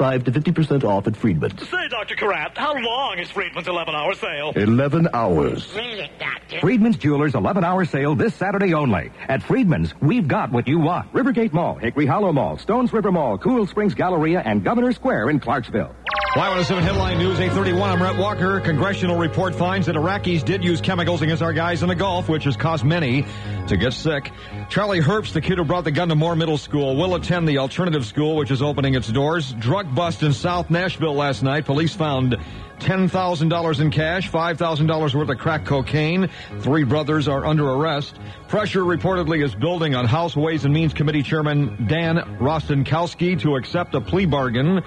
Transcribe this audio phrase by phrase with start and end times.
[0.00, 1.68] 5 to 50% off at Friedman's.
[1.68, 2.14] Say, Dr.
[2.16, 4.50] Karat, how long is Friedman's 11 hour sale?
[4.56, 5.70] 11 hours.
[5.74, 6.58] Really, Doctor?
[6.60, 9.12] Friedman's Jewelers 11 hour sale this Saturday only.
[9.28, 11.12] At Friedman's, we've got what you want.
[11.12, 15.38] Rivergate Mall, Hickory Hollow Mall, Stones River Mall, Cool Springs Galleria, and Governor Square in
[15.38, 15.94] Clarksville.
[16.34, 17.90] Y107 Headline News, 831.
[17.90, 18.60] I'm Rhett Walker.
[18.60, 22.44] Congressional report finds that Iraqis did use chemicals against our guys in the Gulf, which
[22.44, 23.26] has caused many
[23.66, 24.30] to get sick.
[24.68, 27.58] Charlie Herbst, the kid who brought the gun to Moore Middle School, will attend the
[27.58, 29.52] alternative school, which is opening its doors.
[29.54, 31.64] Drug bust in South Nashville last night.
[31.64, 32.36] Police found
[32.78, 36.30] $10,000 in cash, $5,000 worth of crack cocaine.
[36.60, 38.20] Three brothers are under arrest.
[38.46, 43.96] Pressure reportedly is building on House Ways and Means Committee Chairman Dan Rostenkowski to accept
[43.96, 44.82] a plea bargain.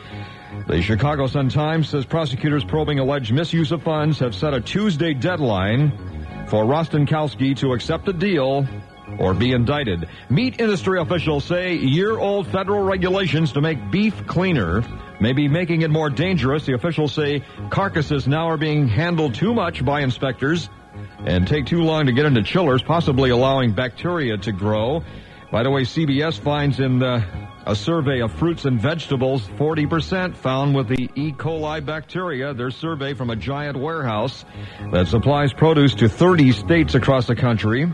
[0.67, 5.91] The Chicago Sun-Times says prosecutors probing alleged misuse of funds have set a Tuesday deadline
[6.47, 8.67] for Rostenkowski to accept a deal
[9.19, 10.07] or be indicted.
[10.29, 14.83] Meat industry officials say year-old federal regulations to make beef cleaner
[15.19, 16.65] may be making it more dangerous.
[16.65, 20.69] The officials say carcasses now are being handled too much by inspectors
[21.25, 25.03] and take too long to get into chillers, possibly allowing bacteria to grow.
[25.51, 27.23] By the way, CBS finds in the,
[27.65, 31.31] a survey of fruits and vegetables, 40% found with the E.
[31.31, 32.53] coli bacteria.
[32.53, 34.43] Their survey from a giant warehouse
[34.91, 37.91] that supplies produce to 30 states across the country.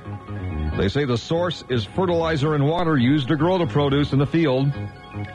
[0.78, 4.26] They say the source is fertilizer and water used to grow the produce in the
[4.26, 4.72] field.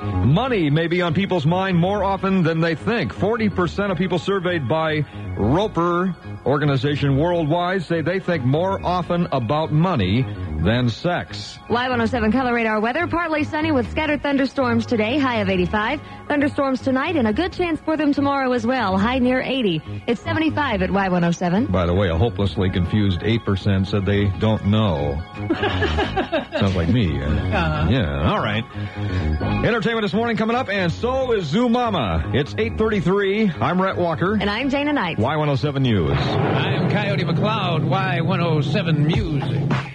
[0.02, 3.14] Money may be on people's mind more often than they think.
[3.14, 5.04] 40% of people surveyed by
[5.36, 10.24] Roper organization worldwide say they think more often about money
[10.64, 11.58] than sex.
[11.68, 16.00] Y107 Color Radar weather, partly sunny with scattered thunderstorms today, high of 85.
[16.28, 19.82] Thunderstorms tonight and a good chance for them tomorrow as well, high near 80.
[20.06, 21.70] It's 75 at Y107.
[21.70, 25.22] By the way, a hopelessly confused 8% said they don't know.
[26.58, 27.20] Sounds like me.
[27.22, 28.64] Uh, Yeah, all right.
[29.64, 32.30] Entertainment this morning coming up, and so is Zoo Mama.
[32.34, 33.60] It's 8.33.
[33.60, 34.34] I'm Rhett Walker.
[34.40, 35.18] And I'm Dana Knight.
[35.18, 36.10] Y107 News.
[36.12, 39.93] I'm Coyote McCloud, Y107 Music.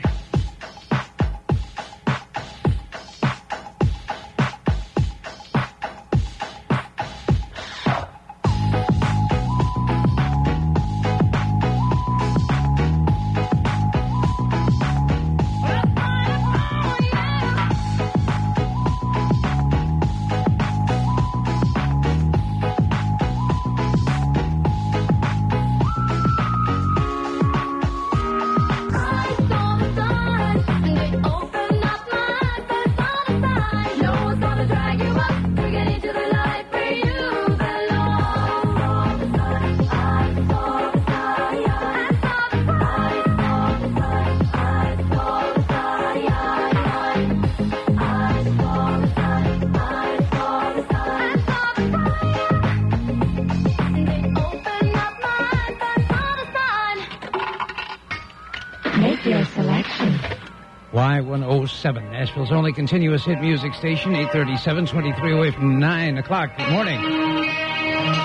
[61.79, 66.49] Y107, Nashville's only continuous hit music station, 837, 23 away from 9 o'clock.
[66.57, 66.99] Good morning.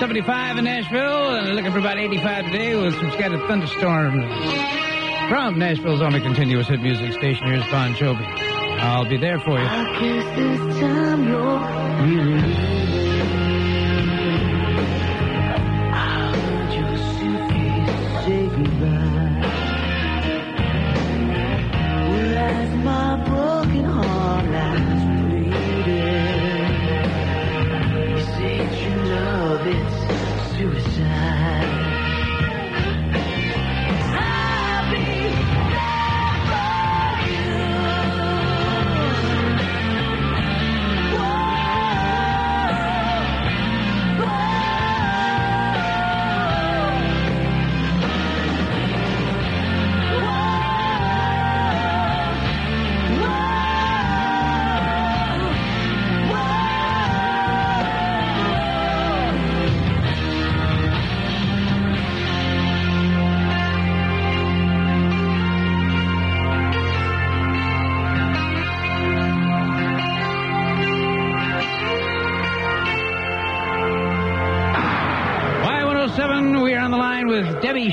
[0.00, 4.25] 75 in Nashville, and looking for about 85 today with some scattered thunderstorms.
[5.28, 8.26] From Nashville's only continuous hit music station, here's Bon Jovi.
[8.81, 9.66] I'll be there for you.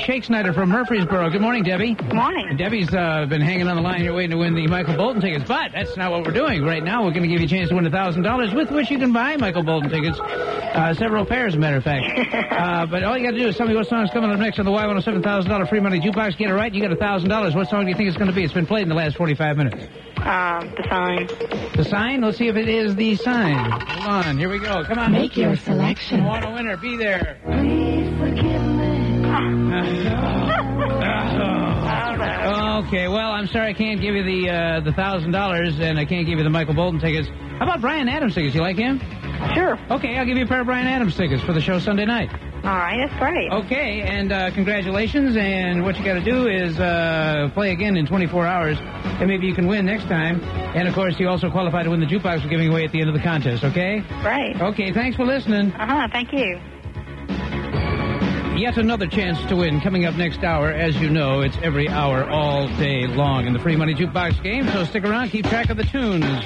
[0.02, 1.30] Shake Snyder from Murfreesboro.
[1.30, 1.94] Good morning, Debbie.
[1.94, 2.56] Good morning.
[2.56, 5.44] Debbie's uh, been hanging on the line here waiting to win the Michael Bolton tickets,
[5.46, 6.64] but that's not what we're doing.
[6.64, 8.98] Right now, we're going to give you a chance to win $1,000 with which you
[8.98, 10.18] can buy Michael Bolton tickets.
[10.18, 12.04] Uh, several pairs, as a matter of fact.
[12.52, 14.58] uh, but all you got to do is tell me what song's coming up next
[14.58, 16.36] on the Y107 $1,000 free money jukebox.
[16.36, 17.54] Get it right, you get $1,000.
[17.54, 18.42] What song do you think it's going to be?
[18.42, 19.84] It's been played in the last 45 minutes.
[20.16, 21.26] Um, the sign.
[21.76, 22.20] The sign?
[22.22, 23.70] Let's see if it is the sign.
[23.70, 24.82] Hold on, here we go.
[24.84, 25.12] Come on.
[25.12, 26.24] Make your selection.
[26.24, 27.38] Want a winner, be there.
[32.92, 36.04] Okay, well, I'm sorry I can't give you the uh, the thousand dollars, and I
[36.04, 37.28] can't give you the Michael Bolton tickets.
[37.58, 38.54] How about Bryan Adams tickets?
[38.54, 39.00] You like him?
[39.54, 39.78] Sure.
[39.90, 42.30] Okay, I'll give you a pair of Bryan Adams tickets for the show Sunday night.
[42.64, 43.50] All right, that's great.
[43.50, 45.36] Okay, and uh, congratulations.
[45.36, 49.46] And what you got to do is uh, play again in 24 hours, and maybe
[49.46, 50.42] you can win next time.
[50.42, 53.00] And of course, you also qualify to win the jukebox we're giving away at the
[53.00, 53.64] end of the contest.
[53.64, 54.00] Okay?
[54.22, 54.60] Great.
[54.60, 54.92] Okay.
[54.92, 55.72] Thanks for listening.
[55.72, 56.08] Uh huh.
[56.12, 56.60] Thank you.
[58.62, 60.70] Yet another chance to win coming up next hour.
[60.70, 64.68] As you know, it's every hour all day long in the free money jukebox game.
[64.68, 66.44] So stick around, keep track of the tunes.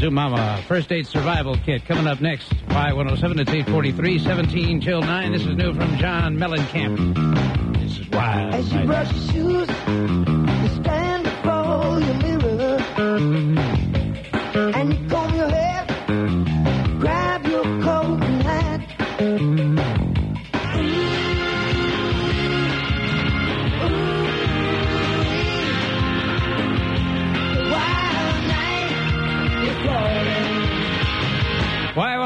[0.00, 2.48] Zoo Mama, first Aid survival kit coming up next.
[2.66, 5.30] Y107, it's 843, 17 till 9.
[5.30, 7.78] This is new from John Mellencamp.
[7.80, 8.54] This is wild.
[8.54, 12.78] As you brush your shoes, you stand before your mirror,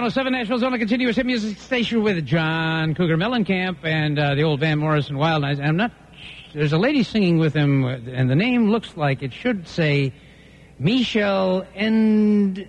[0.07, 4.61] Y107 Nashville's only continuous hit music station with John Cougar Mellencamp and uh, the old
[4.61, 5.59] Van Morrison Wild Nights.
[5.59, 5.91] And I'm not.
[6.55, 10.13] There's a lady singing with him, uh, and the name looks like it should say
[10.79, 12.69] Michelle Ngiocello.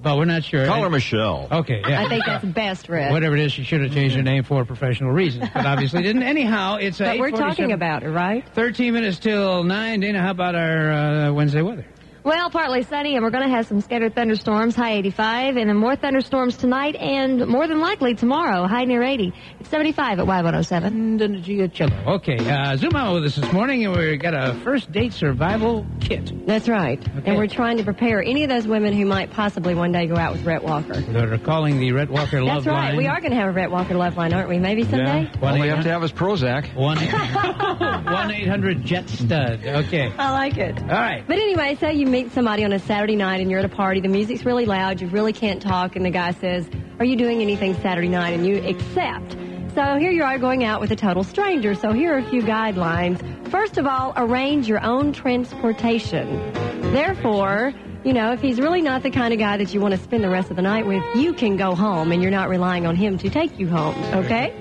[0.00, 0.64] But we're not sure.
[0.64, 1.46] Call her Michelle.
[1.52, 2.02] Okay, yeah.
[2.02, 3.12] I think that's best, Rhett.
[3.12, 6.22] Whatever it is, she should have changed her name for professional reasons, but obviously didn't.
[6.22, 8.48] Anyhow, it's But we're talking about it, right?
[8.54, 10.00] 13 minutes till 9.
[10.00, 11.84] Dana, how about our uh, Wednesday weather?
[12.26, 15.76] Well, partly sunny, and we're going to have some scattered thunderstorms, high 85, and then
[15.76, 19.32] more thunderstorms tonight and more than likely tomorrow, high near 80.
[19.60, 21.20] It's 75 at Y107.
[21.20, 22.16] Ngiocello.
[22.16, 25.86] Okay, uh, zoom out with us this morning, and we've got a first date survival
[26.00, 26.32] kit.
[26.48, 26.98] That's right.
[26.98, 27.30] Okay.
[27.30, 30.16] And we're trying to prepare any of those women who might possibly one day go
[30.16, 30.94] out with Rhett Walker.
[31.00, 32.88] They're calling the Rhett Walker Love That's right.
[32.88, 32.96] Line.
[32.96, 34.58] We are going to have a Rhett Walker love line, aren't we?
[34.58, 35.30] Maybe someday?
[35.32, 35.48] Yeah.
[35.48, 36.74] All they have to have is Prozac.
[38.16, 39.64] One eight hundred Jet Stud.
[39.64, 40.12] Okay.
[40.18, 40.76] I like it.
[40.80, 41.24] All right.
[41.24, 44.00] But anyway, so you meet somebody on a Saturday night and you're at a party,
[44.00, 46.66] the music's really loud, you really can't talk, and the guy says,
[46.98, 48.32] Are you doing anything Saturday night?
[48.32, 49.36] And you accept.
[49.74, 51.74] So here you are going out with a total stranger.
[51.74, 53.20] So here are a few guidelines.
[53.50, 56.52] First of all, arrange your own transportation.
[56.94, 60.00] Therefore, you know, if he's really not the kind of guy that you want to
[60.00, 62.86] spend the rest of the night with, you can go home and you're not relying
[62.86, 64.54] on him to take you home, okay?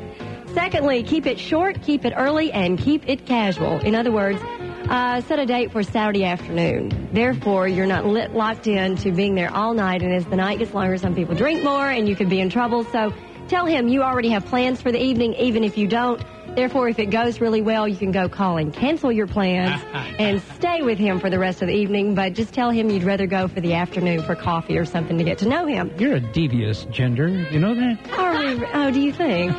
[0.53, 3.79] Secondly, keep it short, keep it early, and keep it casual.
[3.79, 4.41] In other words,
[4.89, 7.09] uh, set a date for Saturday afternoon.
[7.11, 10.59] Therefore, you're not lit, locked in to being there all night, and as the night
[10.59, 12.83] gets longer, some people drink more, and you could be in trouble.
[12.85, 13.13] So
[13.47, 16.21] tell him you already have plans for the evening, even if you don't.
[16.55, 20.41] Therefore, if it goes really well, you can go call and cancel your plans and
[20.55, 23.27] stay with him for the rest of the evening, but just tell him you'd rather
[23.27, 25.91] go for the afternoon for coffee or something to get to know him.
[25.97, 27.27] You're a devious gender.
[27.27, 28.09] You know that?
[28.17, 29.51] Are we, oh, do you think?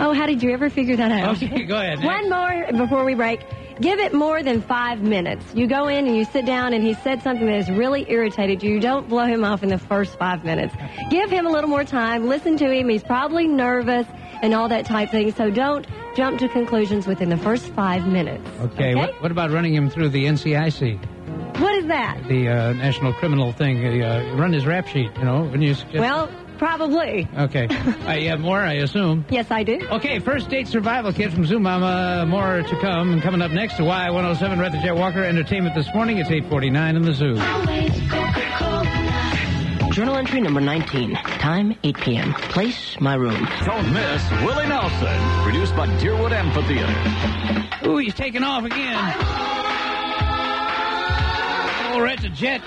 [0.00, 1.36] Oh, how did you ever figure that out?
[1.42, 1.98] Okay, go ahead.
[2.04, 3.40] One more before we break.
[3.80, 5.44] Give it more than five minutes.
[5.54, 8.62] You go in and you sit down and he said something that has really irritated
[8.62, 8.78] you.
[8.80, 10.74] Don't blow him off in the first five minutes.
[11.10, 12.26] Give him a little more time.
[12.28, 12.88] Listen to him.
[12.88, 14.06] He's probably nervous
[14.42, 15.32] and all that type thing.
[15.32, 18.48] So don't jump to conclusions within the first five minutes.
[18.60, 18.94] Okay.
[18.94, 22.20] What, what about running him through the NCIC, What is that?
[22.28, 24.02] the uh, National Criminal thing?
[24.02, 25.10] Uh, run his rap sheet.
[25.18, 27.28] You know, when you Well, probably.
[27.36, 27.66] Okay.
[28.06, 29.24] uh, you have more, I assume.
[29.30, 29.86] Yes, I do.
[29.90, 32.26] Okay, first date survival kit from Zoo Mama.
[32.26, 33.12] More to come.
[33.12, 36.18] And coming up next to Y107 Rhett the Jet Walker Entertainment this morning.
[36.18, 37.34] It's 849 in the zoo.
[39.94, 41.14] Journal entry number 19.
[41.14, 42.34] Time 8 p.m.
[42.34, 43.46] Place my room.
[43.64, 47.88] Don't miss Willie Nelson, produced by Deerwood Amphitheater.
[47.88, 49.14] Ooh, he's taking off again.
[51.92, 52.60] Oh, Rhett the Jet.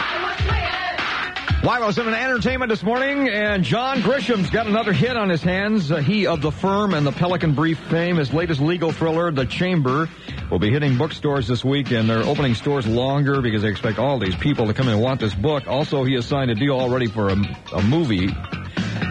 [1.62, 5.92] Y107 Entertainment this morning, and John Grisham's got another hit on his hands.
[5.92, 8.18] Uh, he of the firm and the Pelican Brief fame.
[8.18, 10.08] His latest legal thriller, The Chamber,
[10.52, 14.20] will be hitting bookstores this week, and they're opening stores longer because they expect all
[14.20, 15.68] these people to come in and want this book.
[15.68, 17.36] Also, he has signed a deal already for a,
[17.74, 18.30] a movie.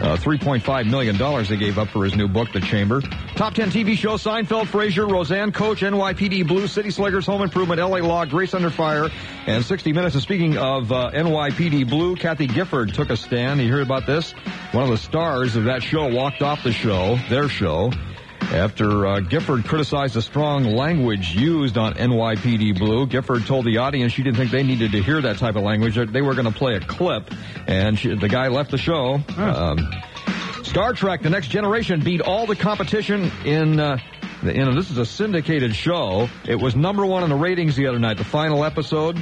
[0.03, 3.01] Uh, $3.5 million they gave up for his new book, The Chamber.
[3.35, 7.99] Top 10 TV shows, Seinfeld, Frasier, Roseanne, Coach, NYPD Blue, City Slickers, Home Improvement, LA
[7.99, 9.09] Law, Grace Under Fire,
[9.47, 10.15] and 60 Minutes.
[10.15, 13.61] And speaking of uh, NYPD Blue, Kathie Gifford took a stand.
[13.61, 14.33] You heard about this?
[14.73, 17.91] One of the stars of that show walked off the show, their show,
[18.43, 24.13] after uh, Gifford criticized the strong language used on NYPD Blue, Gifford told the audience
[24.13, 25.97] she didn't think they needed to hear that type of language.
[25.97, 27.31] They were going to play a clip,
[27.67, 29.21] and she, the guy left the show.
[29.37, 29.91] Um,
[30.63, 33.81] Star Trek: The Next Generation beat all the competition in.
[33.81, 33.99] Uh,
[34.43, 36.29] the- you know, this is a syndicated show.
[36.47, 38.19] It was number one in the ratings the other night.
[38.19, 39.21] The final episode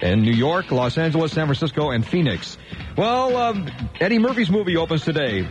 [0.00, 2.56] in New York, Los Angeles, San Francisco, and Phoenix.
[2.96, 3.68] Well, um,
[4.00, 5.46] Eddie Murphy's movie opens today.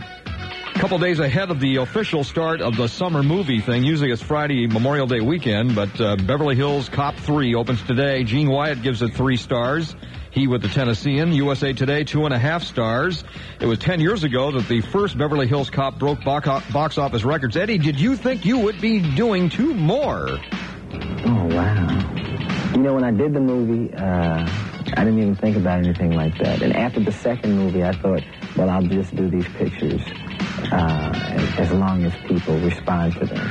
[0.74, 3.84] A couple days ahead of the official start of the summer movie thing.
[3.84, 8.24] Usually it's Friday, Memorial Day weekend, but uh, Beverly Hills Cop 3 opens today.
[8.24, 9.94] Gene Wyatt gives it three stars.
[10.32, 11.32] He with the Tennessean.
[11.32, 13.22] USA Today, two and a half stars.
[13.60, 17.56] It was 10 years ago that the first Beverly Hills Cop broke box office records.
[17.56, 20.28] Eddie, did you think you would be doing two more?
[21.24, 22.72] Oh, wow.
[22.74, 24.44] You know, when I did the movie, uh,
[24.96, 26.62] I didn't even think about anything like that.
[26.62, 28.22] And after the second movie, I thought,
[28.56, 30.02] well, I'll just do these pictures
[30.72, 31.12] uh,
[31.58, 33.48] as, long as people respond to them,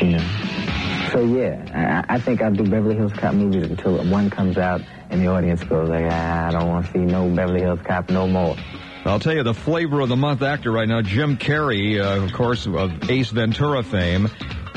[0.00, 1.08] you know.
[1.12, 4.82] So, yeah, I, I think I'll do Beverly Hills Cop movies until one comes out
[5.10, 8.10] and the audience goes like, "Ah, I don't want to see no Beverly Hills Cop
[8.10, 8.56] no more.
[9.04, 12.32] I'll tell you the flavor of the month actor right now, Jim Carrey, uh, of
[12.32, 14.28] course, of Ace Ventura fame.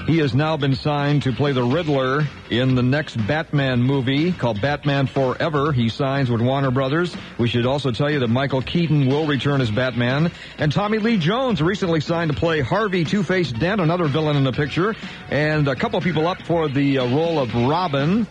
[0.08, 4.60] He has now been signed to play the Riddler in the next Batman movie called
[4.60, 5.72] Batman Forever.
[5.72, 7.15] He signs with Warner Brothers.
[7.38, 10.31] We should also tell you that Michael Keaton will return as Batman.
[10.58, 14.51] And Tommy Lee Jones recently signed to play Harvey Two-Face Dent, another villain in the
[14.51, 14.96] picture.
[15.29, 18.27] And a couple people up for the uh, role of Robin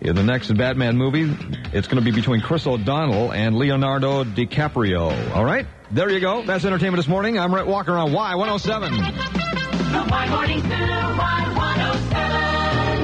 [0.00, 1.32] in the next Batman movie.
[1.72, 5.36] It's going to be between Chris O'Donnell and Leonardo DiCaprio.
[5.36, 5.66] All right?
[5.92, 6.42] There you go.
[6.42, 7.38] That's entertainment this morning.
[7.38, 9.49] I'm Rhett Walker on Y107.
[9.92, 10.06] Oh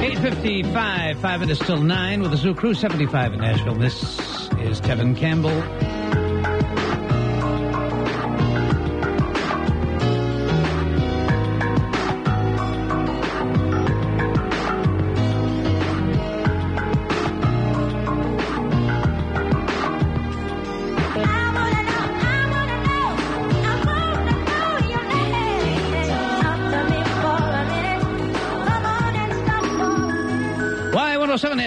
[0.02, 3.75] 855, five minutes till nine with the Zoo Crew 75 in Nashville.
[3.75, 5.95] This is Kevin Campbell.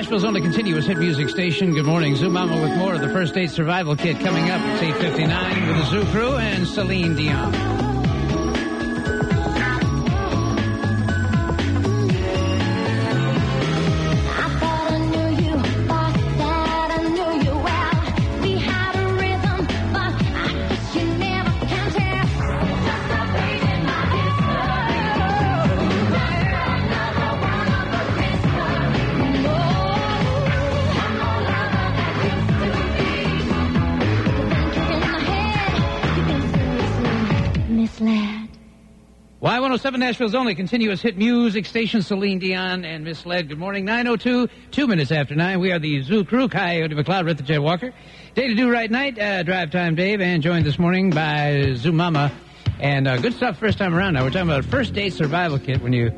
[0.09, 1.71] Nashville's only continuous hit music station.
[1.71, 4.59] Good morning, Zoo Mama with more of the First Aid Survival Kit coming up.
[4.81, 7.98] It's 8.59 with the Zoo Crew and Celine Dion.
[39.69, 43.49] Y107 Nashville's only continuous hit music station, Celine Dion and Misled.
[43.49, 45.59] Good morning, 902, two minutes after nine.
[45.59, 47.59] We are the Zoo Crew, Coyote McCloud, the J.
[47.59, 47.93] Walker.
[48.33, 51.91] Day to do right night, uh, drive time Dave, and joined this morning by Zoo
[51.91, 52.31] Mama.
[52.79, 54.15] And uh, good stuff first time around.
[54.15, 56.09] Now we're talking about first date survival kit when you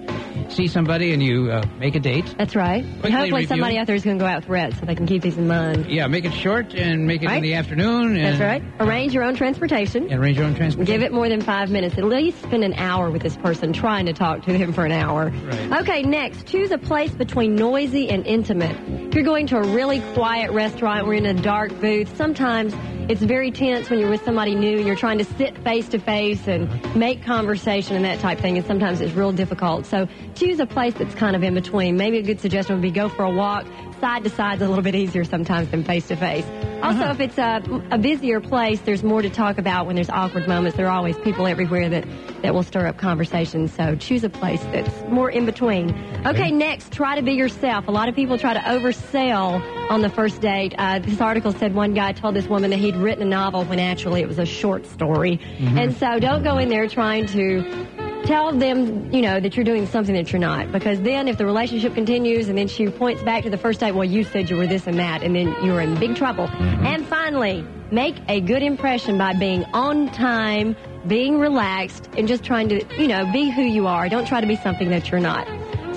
[0.52, 2.36] see somebody and you uh, make a date.
[2.38, 2.84] That's right.
[2.84, 5.06] And hopefully somebody out there is going to go out with Rhett so they can
[5.06, 5.90] keep these in mind.
[5.90, 8.16] Yeah, make it short and make it in the afternoon.
[8.16, 8.64] And, That's right.
[8.80, 10.10] Arrange your own transportation.
[10.10, 10.94] And arrange your own transportation.
[10.94, 11.98] Give it more than five minutes.
[11.98, 14.92] At least spend an hour with this person trying to talk to him for an
[14.92, 15.30] hour.
[15.30, 15.82] Right.
[15.82, 18.78] Okay, next, choose a place between noisy and intimate.
[19.08, 22.74] If you're going to a really quiet restaurant, we're in a dark booth, sometimes
[23.10, 26.00] it's very tense when you're with somebody new and you're trying to sit face to
[26.00, 29.86] face and make conversation and that type thing, and sometimes it's real difficult.
[29.86, 31.98] So choose a place that's kind of in between.
[31.98, 33.66] Maybe a good suggestion would be go for a walk.
[34.02, 36.46] Side to side is a little bit easier sometimes than face to face.
[36.82, 40.48] Also, if it's a, a busier place, there's more to talk about when there's awkward
[40.48, 40.76] moments.
[40.76, 42.08] There are always people everywhere that,
[42.42, 43.72] that will stir up conversations.
[43.72, 45.92] So choose a place that's more in between.
[46.26, 47.88] Okay, next, try to be yourself.
[47.88, 50.74] A lot of people try to oversell on the first date.
[50.80, 53.78] Uh, this article said one guy told this woman that he'd written a novel when
[53.80, 55.40] actually it was a short story.
[55.78, 57.62] And so don't go in there trying to
[58.26, 60.72] tell them, you know, that you're doing something that you're not.
[60.72, 63.94] Because then if the relationship continues and then she points back to the first date,
[63.94, 66.48] well, you said you were this and that, and then you're in big trouble.
[66.48, 66.86] Mm-hmm.
[66.86, 70.76] And finally, make a good impression by being on time,
[71.08, 74.08] being relaxed, and just trying to, you know, be who you are.
[74.10, 75.48] Don't try to be something that you're not.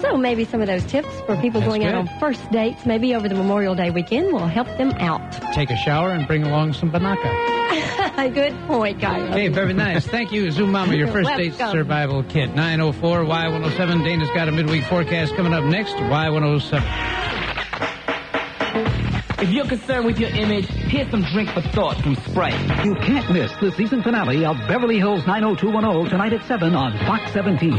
[0.04, 3.14] Also, maybe some of those tips for people That's going out on first dates, maybe
[3.14, 5.32] over the Memorial Day weekend, will help them out.
[5.54, 8.32] Take a shower and bring along some Binaca.
[8.34, 9.34] Good point, guys.
[9.34, 10.06] Hey, very nice.
[10.06, 12.54] Thank you, Zoo Mama, your first date survival kit.
[12.54, 14.04] 904 Y107.
[14.04, 15.94] Dana's got a midweek forecast coming up next.
[15.94, 17.33] Y107.
[19.44, 22.58] If you're concerned with your image, here's some drink for thought from Sprite.
[22.82, 27.30] You can't miss the season finale of Beverly Hills 90210 tonight at 7 on Fox
[27.30, 27.72] 17.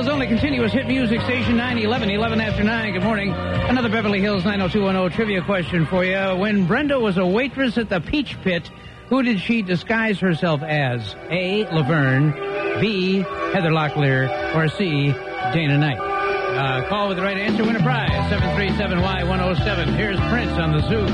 [0.02, 2.94] Nashville's only continuous hit music station, 911, 11 after 9.
[2.94, 3.34] Good morning.
[3.34, 6.36] Another Beverly Hills 90210 trivia question for you.
[6.38, 8.72] When Brenda was a waitress at the Peach Pit,
[9.10, 11.16] who did she disguise herself as?
[11.30, 11.66] A.
[11.72, 12.32] Laverne,
[12.82, 13.18] B.
[13.54, 15.14] Heather Locklear, or C.
[15.54, 16.00] Dana Knight?
[16.00, 18.10] Uh, call with the right answer, win a prize.
[18.10, 19.96] 737Y107.
[19.98, 21.06] Here's Prince on the Zoo.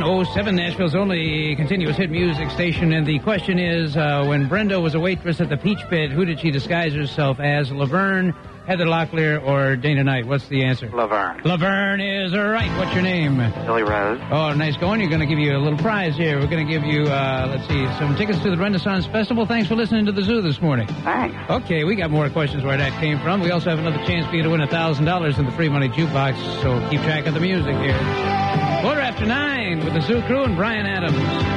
[0.00, 2.92] Y107, Nashville's only continuous hit music station.
[2.92, 6.24] And the question is uh, when Brenda was a waitress at the Peach Pit, who
[6.24, 7.70] did she disguise herself as?
[7.70, 8.34] Laverne,
[8.66, 10.26] Heather Locklear, or Dana Knight?
[10.26, 10.90] What's the answer?
[10.90, 11.42] Laverne.
[11.44, 12.76] Laverne is right.
[12.76, 13.36] What's your name?
[13.66, 14.20] Billy Rose.
[14.32, 15.00] Oh, nice going.
[15.00, 16.40] You're going to give you a little prize here.
[16.40, 19.46] We're going to give you, uh, let's see, some tickets to the Renaissance Festival.
[19.46, 20.88] Thanks for listening to the zoo this morning.
[20.88, 21.36] Thanks.
[21.50, 23.40] Okay, we got more questions where that came from.
[23.40, 26.62] We also have another chance for you to win $1,000 in the free money jukebox,
[26.62, 28.43] so keep track of the music here.
[28.84, 31.16] Quarter after nine with the Zoo Crew and Bryan Adams.
[31.16, 31.54] Something.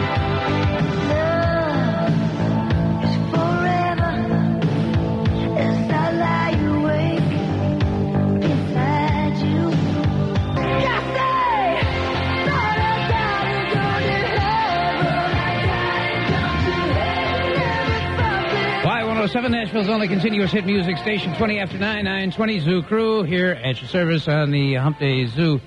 [18.86, 23.82] Y107 Nashville's only continuous hit music station, 20 after 9, 920 Zoo Crew here at
[23.82, 25.60] your service on the Hump Day Zoo.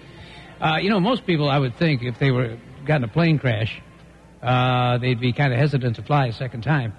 [0.60, 3.38] Uh, you know, most people, I would think, if they were got in a plane
[3.38, 3.80] crash,
[4.42, 6.92] uh, they'd be kind of hesitant to fly a second time.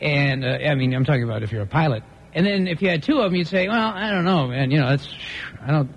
[0.00, 2.02] And, uh, I mean, I'm talking about if you're a pilot.
[2.32, 4.70] And then if you had two of them, you'd say, well, I don't know, man,
[4.70, 5.08] you know, that's,
[5.62, 5.90] I don't.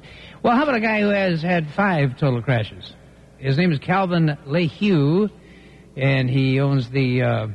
[0.43, 2.93] Well, how about a guy who has had five total crashes?
[3.37, 5.29] His name is Calvin LeHue,
[5.95, 7.47] and he owns the, uh,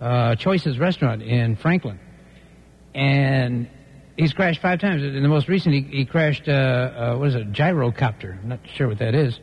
[0.00, 2.00] uh, Choices restaurant in Franklin.
[2.94, 3.68] And
[4.22, 5.02] he's crashed five times.
[5.02, 8.38] In the most recent, he, he crashed, uh, uh, what is it, gyrocopter.
[8.42, 9.38] I'm not sure what that is.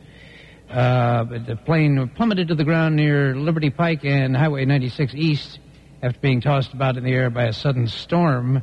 [0.68, 5.58] Uh, but the plane plummeted to the ground near Liberty Pike and Highway 96 East
[6.02, 8.62] after being tossed about in the air by a sudden storm.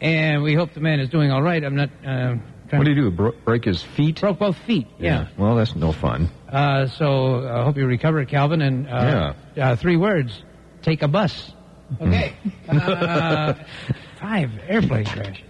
[0.00, 1.62] And we hope the man is doing all right.
[1.62, 1.90] I'm not.
[2.04, 2.34] Uh,
[2.70, 3.10] What do you do?
[3.10, 4.20] Bro- break his feet?
[4.20, 4.86] Broke both feet.
[4.98, 5.28] Yeah.
[5.36, 6.30] Well, that's no fun.
[6.50, 8.60] Uh, so I hope you recover, Calvin.
[8.62, 10.42] And uh, uh, three words:
[10.82, 11.52] take a bus.
[12.00, 12.34] Okay.
[14.20, 15.44] Uh, five airplane crashes.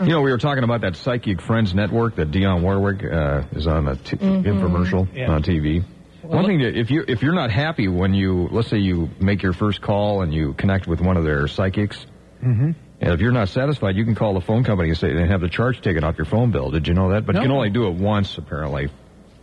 [0.00, 3.66] You know, we were talking about that Psychic Friends Network that Dionne Warwick uh, is
[3.66, 4.44] on a t- Mhm.
[4.44, 5.30] infomercial Yeah.
[5.30, 5.82] on TV.
[6.22, 9.10] Well, One thing that if you if you're not happy when you let's say you
[9.20, 12.06] make your first call and you connect with one of their psychics,
[12.42, 12.70] Mm-hmm.
[13.00, 15.40] and if you're not satisfied, you can call the phone company and say and have
[15.40, 16.70] the charge taken off your phone bill.
[16.70, 17.26] Did you know that?
[17.26, 18.88] But you can only do it once apparently.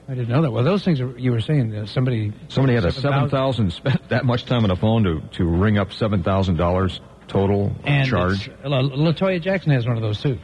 [0.09, 0.51] I didn't know that.
[0.51, 3.73] Well, those things are, you were saying uh, somebody Somebody had a seven 7,000 thousand
[3.73, 6.99] spent that much time on the phone to to ring up seven thousand dollars
[7.31, 8.49] total And charge.
[8.63, 10.37] Latoya Jackson has one of those too.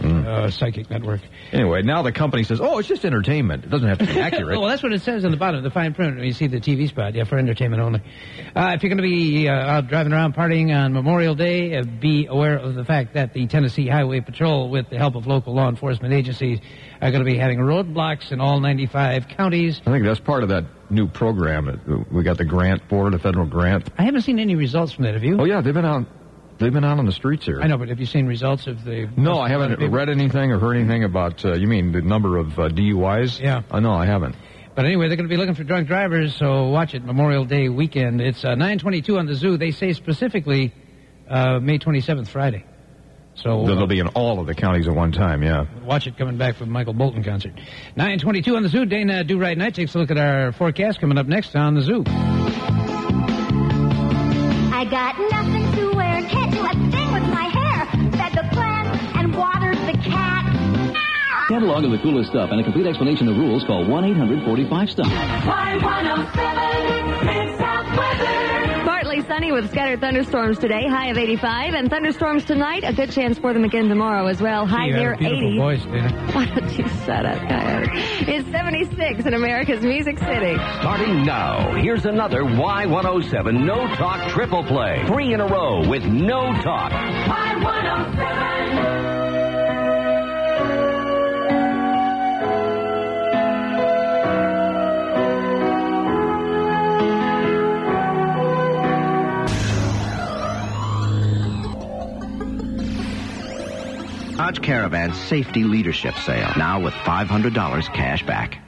[0.00, 0.26] Mm.
[0.26, 1.20] Uh, Psychic Network.
[1.52, 3.64] Anyway, now the company says, "Oh, it's just entertainment.
[3.64, 5.62] It doesn't have to be accurate." well, that's what it says on the bottom of
[5.64, 7.14] the fine print when you see the TV spot.
[7.14, 8.00] Yeah, for entertainment only.
[8.54, 11.82] Uh, if you're going to be uh, out driving around partying on Memorial Day, uh,
[11.84, 15.54] be aware of the fact that the Tennessee Highway Patrol, with the help of local
[15.54, 16.58] law enforcement agencies,
[17.00, 19.80] are going to be having roadblocks in all 95 counties.
[19.86, 21.66] I think that's part of that new program.
[21.66, 23.88] that We got the grant for the federal grant.
[23.96, 25.14] I haven't seen any results from that.
[25.14, 25.38] Have you?
[25.40, 26.06] Oh yeah, they've been out.
[26.58, 27.60] They've been out on the streets here.
[27.60, 29.08] I know, but have you seen results of the?
[29.16, 31.44] No, I haven't read anything or heard anything about.
[31.44, 33.40] Uh, you mean the number of uh, DUIs?
[33.40, 33.62] Yeah.
[33.70, 34.36] Uh, no, I haven't.
[34.76, 37.68] But anyway, they're going to be looking for drunk drivers, so watch it Memorial Day
[37.68, 38.20] weekend.
[38.20, 39.56] It's uh, 922 on the zoo.
[39.56, 40.72] They say specifically
[41.28, 42.64] uh, May 27th, Friday.
[43.36, 45.42] So They'll be in all of the counties at one time.
[45.42, 45.66] Yeah.
[45.84, 47.52] watch it coming back from Michael Bolton concert.
[47.96, 48.84] 922 on the zoo.
[48.86, 51.82] Dana Do Right Night takes a look at our forecast coming up next on the
[51.82, 52.04] zoo.
[54.76, 55.53] I got nothing
[61.54, 65.06] Catalog of the coolest stuff and a complete explanation of rules, call 1-800-45-STUFF.
[65.06, 68.82] Y107 Mid-South weather.
[68.84, 72.82] Partly sunny with scattered thunderstorms today, high of 85, and thunderstorms tonight.
[72.84, 75.56] A good chance for them again tomorrow as well, high You have near a 80.
[75.58, 76.26] voice, Dana.
[76.32, 77.88] Why don't you shut up, Coyote?
[78.26, 80.56] It's 76 in America's Music City.
[80.80, 85.04] Starting now, here's another Y107 No Talk Triple Play.
[85.06, 86.90] Three in a row with No Talk.
[86.90, 89.23] Y107.
[104.36, 106.52] Dodge Caravan Safety Leadership Sale.
[106.56, 108.58] Now with $500 cash back.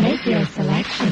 [0.00, 1.08] Make your selection.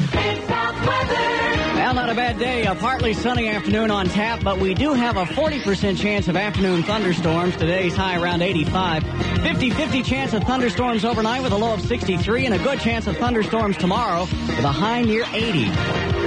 [1.75, 2.65] Well, not a bad day.
[2.65, 6.83] A partly sunny afternoon on tap, but we do have a 40% chance of afternoon
[6.83, 7.55] thunderstorms.
[7.55, 9.03] Today's high around 85.
[9.47, 13.15] 50-50 chance of thunderstorms overnight with a low of 63 and a good chance of
[13.15, 15.71] thunderstorms tomorrow with a high near 80.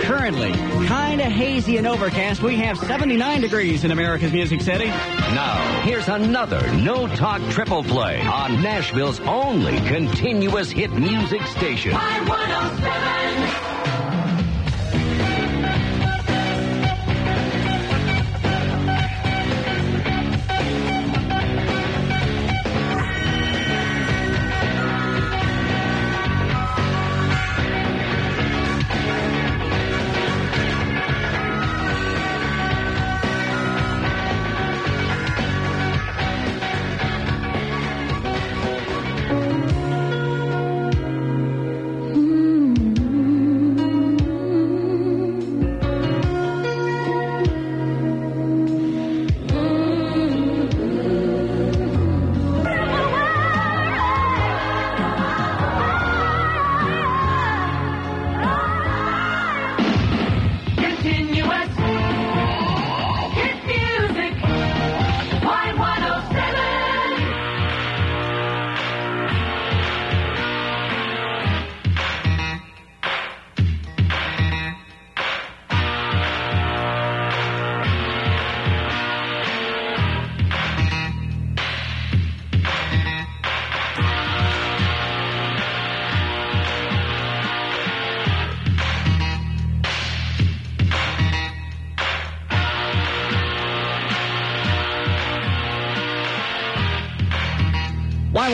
[0.06, 0.52] Currently,
[0.86, 2.42] kind of hazy and overcast.
[2.42, 4.86] We have 79 degrees in America's Music City.
[4.86, 11.92] Now, here's another No Talk Triple Play on Nashville's only continuous hit music station.
[11.94, 13.69] I 107.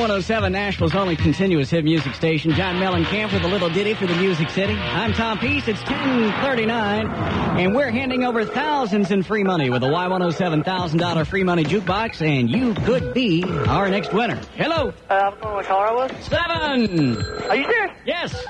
[0.06, 2.52] Y107, Nashville's only continuous hit music station.
[2.52, 4.72] John Mellencamp with a little ditty for the Music City.
[4.74, 5.66] I'm Tom Peace.
[5.66, 7.08] It's 1039,
[7.58, 12.24] and we're handing over thousands in free money with a Y107 $1,000 free money jukebox,
[12.24, 14.40] and you could be our next winner.
[14.54, 14.92] Hello.
[15.10, 16.12] Uh, I what color I was.
[16.24, 17.16] Seven.
[17.50, 17.92] Are you serious?
[18.06, 18.46] Yes.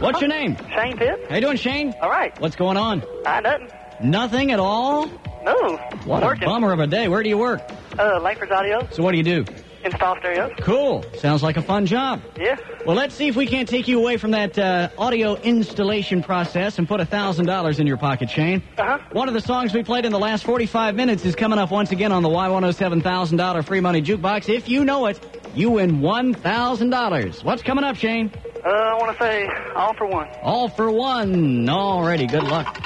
[0.00, 0.54] What's your name?
[0.74, 1.26] Shane Pitts.
[1.30, 1.94] How you doing, Shane?
[2.02, 2.38] All right.
[2.42, 3.02] What's going on?
[3.24, 3.68] Uh, nothing.
[4.02, 5.06] Nothing at all?
[5.44, 5.78] No.
[6.04, 6.42] What Working.
[6.42, 7.08] a bummer of a day.
[7.08, 7.62] Where do you work?
[7.98, 8.86] Uh, Langford's Audio.
[8.90, 9.46] So what do you do?
[9.84, 10.52] Install stereos.
[10.60, 11.04] Cool.
[11.18, 12.20] Sounds like a fun job.
[12.38, 12.56] Yeah.
[12.86, 16.78] Well, let's see if we can't take you away from that uh, audio installation process
[16.78, 18.62] and put a thousand dollars in your pocket, Shane.
[18.76, 18.98] Uh-huh.
[19.12, 21.92] One of the songs we played in the last 45 minutes is coming up once
[21.92, 24.48] again on the Y107 thousand dollar free money jukebox.
[24.54, 25.18] If you know it,
[25.54, 27.42] you win one thousand dollars.
[27.42, 28.30] What's coming up, Shane?
[28.64, 30.28] Uh, I want to say all for one.
[30.42, 31.66] All for one.
[31.66, 32.78] Alrighty, good luck.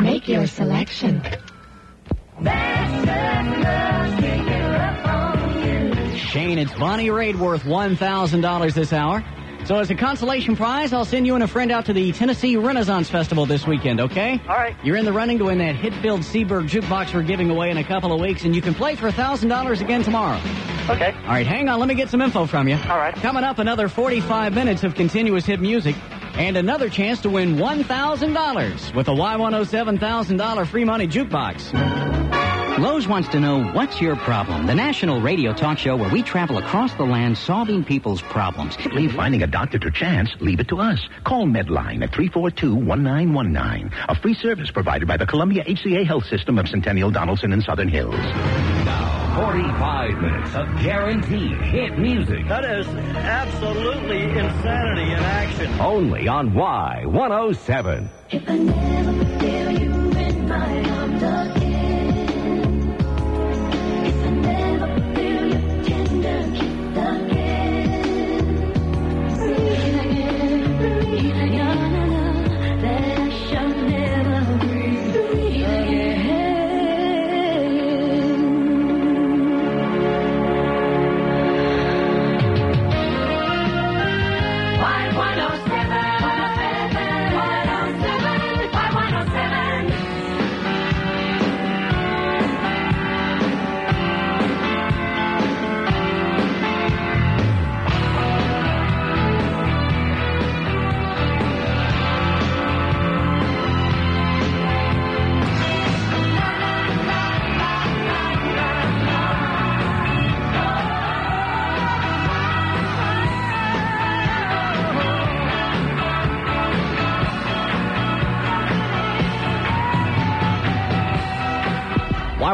[0.00, 1.22] Make your selection.
[6.28, 9.24] Shane, it's Bonnie Raitt worth $1,000 this hour.
[9.64, 12.56] So as a consolation prize, I'll send you and a friend out to the Tennessee
[12.56, 14.38] Renaissance Festival this weekend, okay?
[14.46, 14.76] All right.
[14.84, 17.84] You're in the running to win that hit-filled Seeburg jukebox we're giving away in a
[17.84, 20.38] couple of weeks, and you can play for $1,000 again tomorrow.
[20.90, 21.14] Okay.
[21.22, 21.78] All right, hang on.
[21.80, 22.76] Let me get some info from you.
[22.76, 23.14] All right.
[23.14, 25.96] Coming up, another 45 minutes of continuous hit music
[26.34, 32.27] and another chance to win $1,000 with a Y107 $1,000 free money jukebox.
[32.78, 34.66] Lowe's wants to know what's your problem.
[34.66, 38.76] The national radio talk show where we travel across the land solving people's problems.
[38.92, 40.30] Leave finding a doctor to chance.
[40.40, 41.00] Leave it to us.
[41.24, 43.92] Call Medline at 342-1919.
[44.08, 47.88] A free service provided by the Columbia HCA Health System of Centennial, Donaldson, and Southern
[47.88, 48.14] Hills.
[48.14, 52.46] Now, 45 minutes of guaranteed hit music.
[52.48, 55.80] That is absolutely insanity in action.
[55.80, 58.08] Only on Y107.
[58.30, 61.67] If I never feel you in my arms again,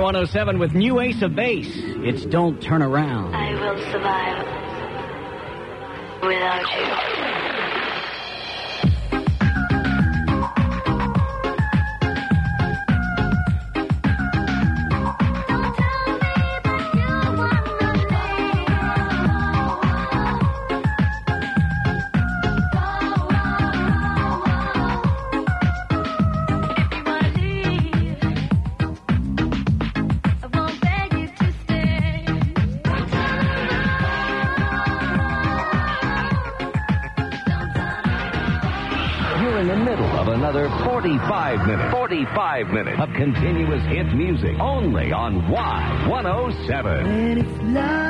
[0.04, 1.72] Y107 with new ace of base.
[1.72, 3.34] It's Don't Turn Around.
[3.34, 4.44] I will survive
[6.22, 7.13] without you.
[42.34, 44.58] 45 minutes of continuous hit music.
[44.58, 48.03] Only on Y107.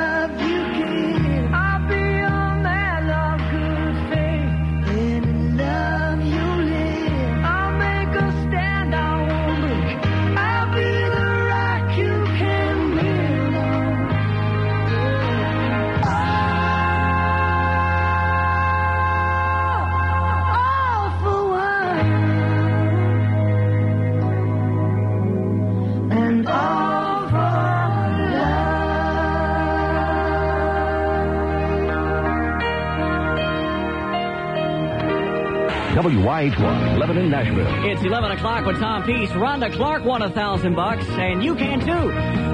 [37.25, 37.85] WYHY, Nashville.
[37.91, 39.29] It's 11 o'clock with Tom Peace.
[39.31, 42.07] Rhonda Clark won a thousand bucks, and you can too,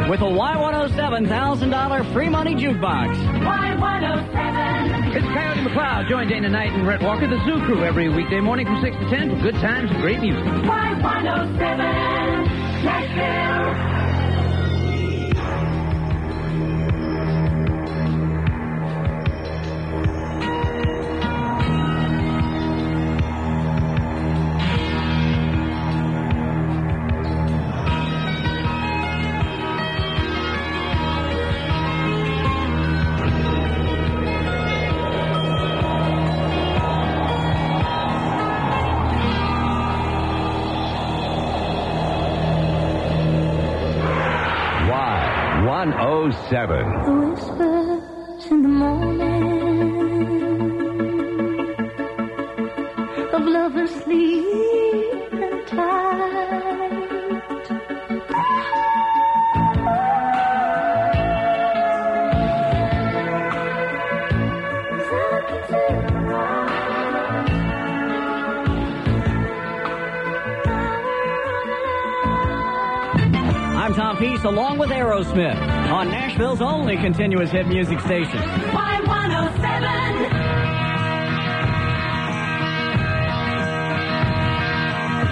[0.09, 3.15] with a Y107 thousand dollar free money jukebox.
[3.15, 5.15] Y107.
[5.15, 6.09] It's Coyote McCloud.
[6.09, 9.09] Join Dana Knight and Rhett Walker, the Zoo Crew, every weekday morning from 6 to
[9.09, 10.43] 10 for good times and great music.
[10.43, 12.83] Y107.
[12.83, 13.90] Nashville.
[46.31, 47.70] Y107.
[77.01, 78.37] Continuous hit music station.
[78.37, 79.61] Y107.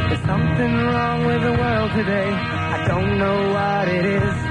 [0.10, 2.32] There's something wrong with the world today.
[2.32, 4.49] I don't know what it is.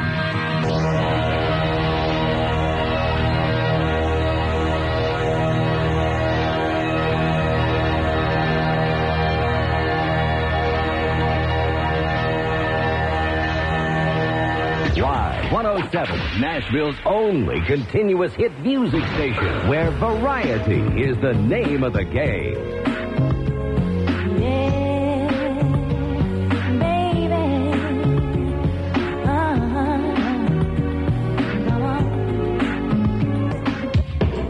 [15.94, 22.98] Nashville's only continuous hit music station, where variety is the name of the game.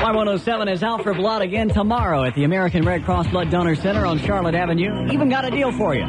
[0.09, 4.07] Y107 is out for blood again tomorrow at the American Red Cross Blood Donor Center
[4.07, 5.13] on Charlotte Avenue.
[5.13, 6.07] Even got a deal for you.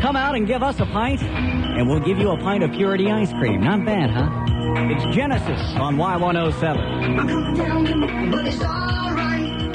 [0.00, 3.10] Come out and give us a pint, and we'll give you a pint of Purity
[3.10, 3.60] ice cream.
[3.60, 4.50] Not bad, huh?
[4.76, 8.30] It's Genesis on Y107.
[8.30, 9.70] But it's alright.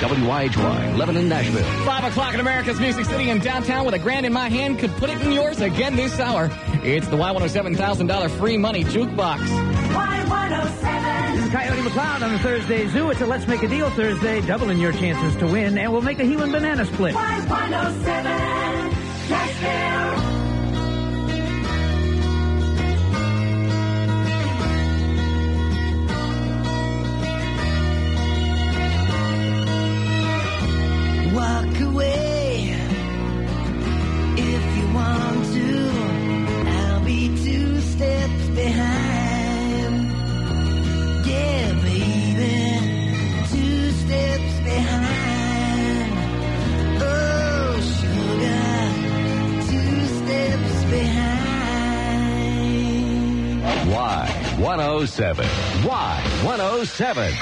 [0.00, 1.64] WYHY, Lebanon, Nashville.
[1.84, 4.90] Five o'clock in America's Music City in downtown with a grand in my hand could
[4.92, 6.48] put it in yours again this hour.
[6.82, 9.38] It's the Y107,000 free money jukebox.
[9.40, 11.34] Y107.
[11.34, 13.10] This is Coyote McCloud on the Thursday Zoo.
[13.10, 16.20] It's a Let's Make a Deal Thursday, doubling your chances to win, and we'll make
[16.20, 17.14] a human banana split.
[17.14, 18.49] Y107.
[54.78, 55.44] 107.
[55.84, 57.34] Why 107?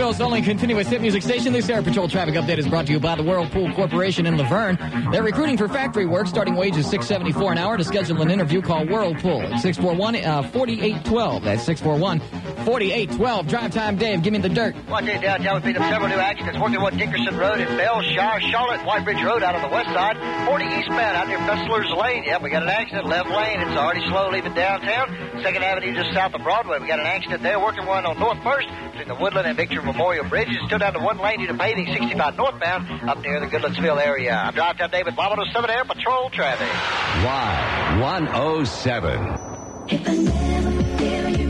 [0.00, 1.52] Nashville's only continuous hit music station.
[1.52, 4.48] This Air Patrol traffic update is brought to you by the Whirlpool Corporation in La
[4.48, 4.78] Vergne.
[5.12, 6.26] They're recruiting for factory work.
[6.26, 7.76] Starting wage is six seventy four an hour.
[7.76, 11.36] To schedule an interview, call Whirlpool at 641-4812.
[11.36, 11.68] Uh, That's
[12.64, 13.48] 641-4812.
[13.48, 14.22] Drive time, Dave.
[14.22, 14.74] Give me the dirt.
[14.88, 16.58] One day downtown, we picked up several new accidents.
[16.58, 20.16] 41 Dickerson Road in Bellshire, Charlotte, White Bridge Road out on the west side.
[20.46, 22.24] 40 eastbound out near Fessler's Lane.
[22.24, 23.60] Yep, we got an accident, left lane.
[23.60, 25.42] It's already slow leaving downtown.
[25.42, 26.78] Second Avenue just south of Broadway.
[26.80, 27.58] We got an accident there.
[27.58, 30.56] Working one on North First between the Woodland and Victory Memorial Bridges.
[30.66, 34.34] Still down to one lane due to paving 65 northbound up near the Goodlettsville area.
[34.34, 36.68] I'm Drive Time David 107 Air Patrol traffic.
[37.24, 39.88] Y107.
[39.88, 41.49] Continuous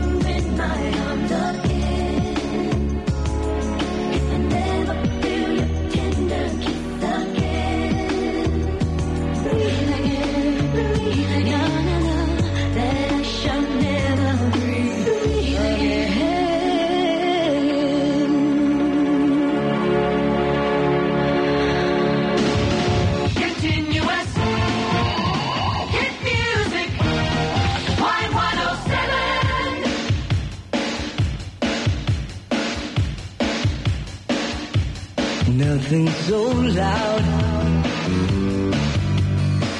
[35.71, 37.21] Nothing so loud.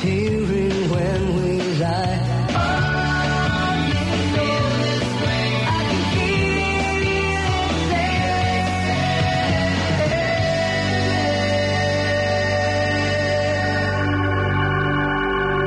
[0.01, 2.19] Hearing when we lie.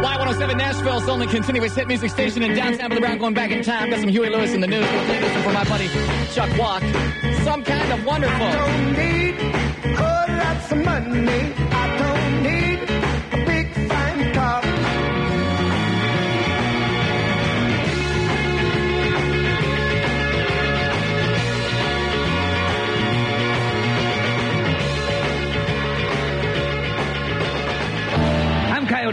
[0.01, 3.91] Y107 Nashville's only continuous hit music station in downtown Billy Brown going back in time.
[3.91, 4.91] Got some Huey Lewis and the News.
[4.91, 5.89] We'll play this one for my buddy
[6.33, 6.83] Chuck Walk.
[7.45, 9.44] Some kind of wonderful.
[10.73, 11.74] Of money.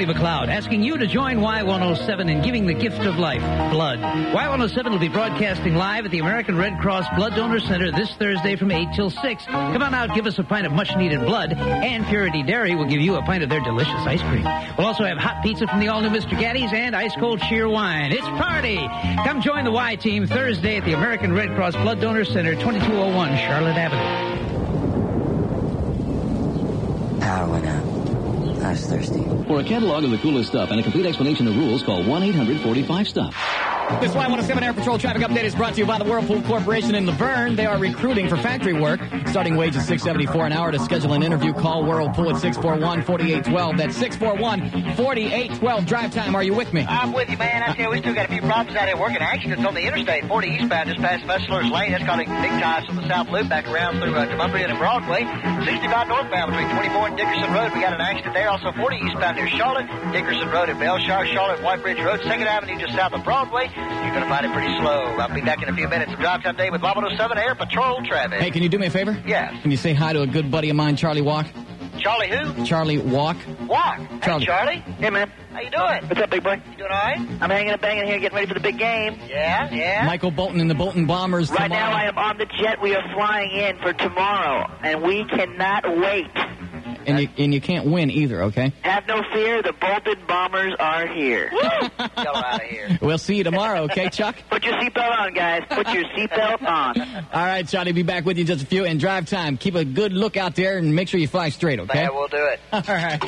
[0.01, 3.99] I'm McCloud, asking you to join Y107 in giving the gift of life, blood.
[3.99, 8.55] Y107 will be broadcasting live at the American Red Cross Blood Donor Center this Thursday
[8.55, 9.45] from 8 till 6.
[9.45, 12.85] Come on out, give us a pint of much needed blood, and Purity Dairy will
[12.85, 14.43] give you a pint of their delicious ice cream.
[14.75, 16.31] We'll also have hot pizza from the all new Mr.
[16.31, 18.11] Gatti's and ice cold Cheerwine.
[18.11, 18.77] It's party!
[19.23, 23.37] Come join the Y team Thursday at the American Red Cross Blood Donor Center, 2201
[23.37, 24.39] Charlotte Avenue.
[27.19, 27.91] Power went out.
[28.63, 29.30] I was thirsty.
[29.51, 33.70] For a catalog of the coolest stuff and a complete explanation of rules, call 1-800-45-STUFF.
[33.99, 37.05] This Y107 Air Patrol traffic update is brought to you by the Whirlpool Corporation in
[37.05, 37.55] La Vergne.
[37.55, 38.99] They are recruiting for factory work.
[39.27, 40.71] Starting wage is $6.74 an hour.
[40.71, 43.77] To schedule an interview, call Whirlpool at 641-4812.
[43.77, 45.85] That's 641-4812.
[45.85, 46.35] Drive time.
[46.35, 46.85] Are you with me?
[46.87, 47.63] I'm with you, man.
[47.63, 49.17] I tell we still got a few problems out here working.
[49.17, 50.27] Accidents on the interstate.
[50.27, 51.91] 40 eastbound just past Fessler's Lane.
[51.91, 55.21] That's causing big ties from the South Loop back around through uh, Demonbreun and Broadway.
[55.65, 57.73] 65 northbound between 24 and Dickerson Road.
[57.73, 58.49] We got an accident there.
[58.49, 59.87] Also 40 eastbound near Charlotte.
[60.11, 62.19] Dickerson Road at Belshire, Charlotte, White Bridge Road.
[62.21, 63.69] 2nd Avenue just south of Broadway.
[64.03, 65.03] You're going to find it pretty slow.
[65.17, 66.11] I'll be back in a few minutes.
[66.13, 68.39] Drive time day with 107 Air Patrol traffic.
[68.41, 69.21] Hey, can you do me a favor?
[69.25, 69.53] Yes.
[69.61, 71.47] Can you say hi to a good buddy of mine, Charlie Walk?
[71.99, 72.65] Charlie who?
[72.65, 73.37] Charlie Walk.
[73.67, 73.99] Walk.
[74.21, 74.39] Charlie.
[74.39, 74.77] Hey, Charlie.
[74.99, 75.31] Hey, man.
[75.53, 76.07] How you doing?
[76.09, 76.53] What's up, big boy?
[76.71, 77.19] You doing all right?
[77.41, 79.19] I'm hanging and banging here, getting ready for the big game.
[79.27, 80.05] Yeah, yeah.
[80.05, 81.91] Michael Bolton and the Bolton Bombers Right tomorrow.
[81.91, 82.81] now, I am on the jet.
[82.81, 86.31] We are flying in for tomorrow, and we cannot wait.
[87.05, 88.73] And you, and you can't win either, okay?
[88.81, 89.61] Have no fear.
[89.61, 91.49] The Bolton Bombers are here.
[91.49, 92.97] Get out of here.
[93.01, 94.37] We'll see you tomorrow, okay, Chuck?
[94.49, 95.63] Put your seatbelt on, guys.
[95.69, 96.99] Put your seatbelt on.
[97.33, 98.85] All right, Charlie, be back with you in just a few.
[98.85, 99.57] And drive time.
[99.57, 102.03] Keep a good look out there and make sure you fly straight, okay?
[102.03, 102.59] Yeah, we'll do it.
[102.73, 103.21] All right.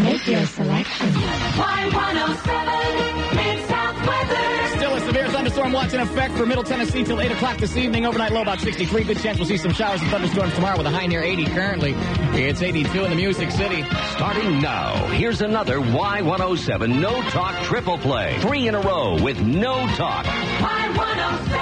[0.00, 1.08] Make your selection.
[5.68, 8.06] Severe thunderstorm watch in effect for Middle Tennessee till 8 o'clock this evening.
[8.06, 9.04] Overnight low about 63.
[9.04, 11.94] Good chance we'll see some showers and thunderstorms tomorrow with a high near 80 currently.
[12.32, 13.84] It's 82 in the Music City.
[14.12, 18.38] Starting now, here's another Y107 No Talk Triple Play.
[18.40, 20.24] Three in a row with No Talk.
[20.26, 21.57] Y107.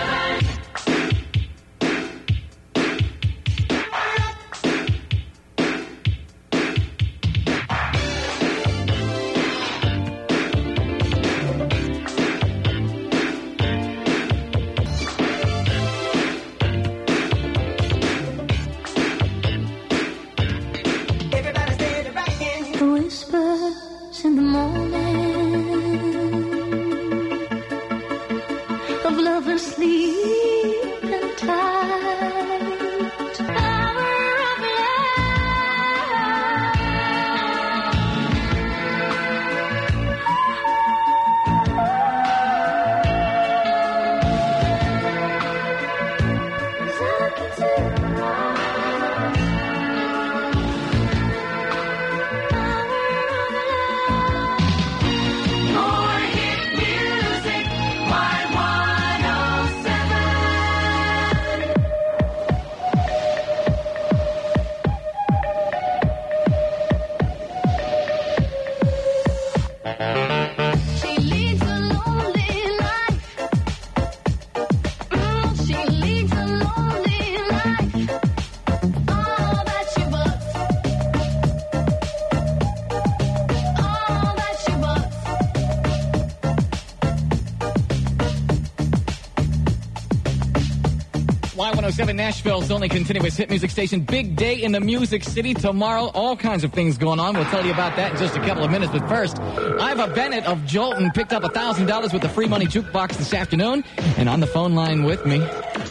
[91.87, 94.01] Y107 Nashville's only continuous hit music station.
[94.01, 96.11] Big day in the Music City tomorrow.
[96.15, 97.37] All kinds of things going on.
[97.37, 98.91] We'll tell you about that in just a couple of minutes.
[98.91, 103.33] But first, Iva Bennett of Joelton picked up $1,000 with the free money jukebox this
[103.33, 103.85] afternoon.
[104.17, 105.39] And on the phone line with me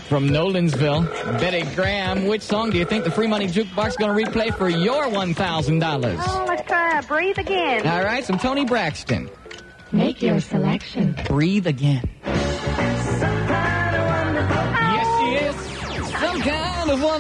[0.10, 1.06] from Nolensville,
[1.40, 4.54] Betty Graham, which song do you think the free money jukebox is going to replay
[4.54, 6.24] for your $1,000?
[6.28, 7.88] Oh, let's try Breathe Again.
[7.88, 9.30] All right, some Toni Braxton.
[9.94, 11.16] Make your selection.
[11.30, 12.10] Breathe again.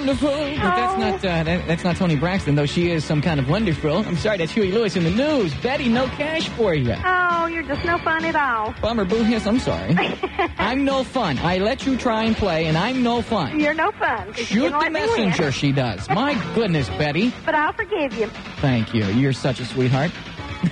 [0.06, 0.30] Wonderful.
[0.30, 2.68] But that's not uh, that, that's not Toni Braxton, though.
[2.68, 3.98] She is some kind of wonderful.
[3.98, 5.52] I'm sorry, that's Huey Lewis and the News.
[5.56, 6.94] Betty, no cash for you.
[7.04, 8.76] Oh, you're just no fun at all.
[8.84, 9.48] Bummer, boo hiss.
[9.48, 9.98] I'm sorry.
[10.60, 11.40] I'm no fun.
[11.40, 13.60] I let you try and play, and I'm no fun.
[13.60, 14.32] You're no fun.
[14.34, 16.08] Shoot the let me messenger, she does.
[16.12, 17.34] My goodness, Betty.
[17.44, 18.28] But I'll forgive you.
[18.58, 19.06] Thank you.
[19.06, 20.12] You're such a sweetheart.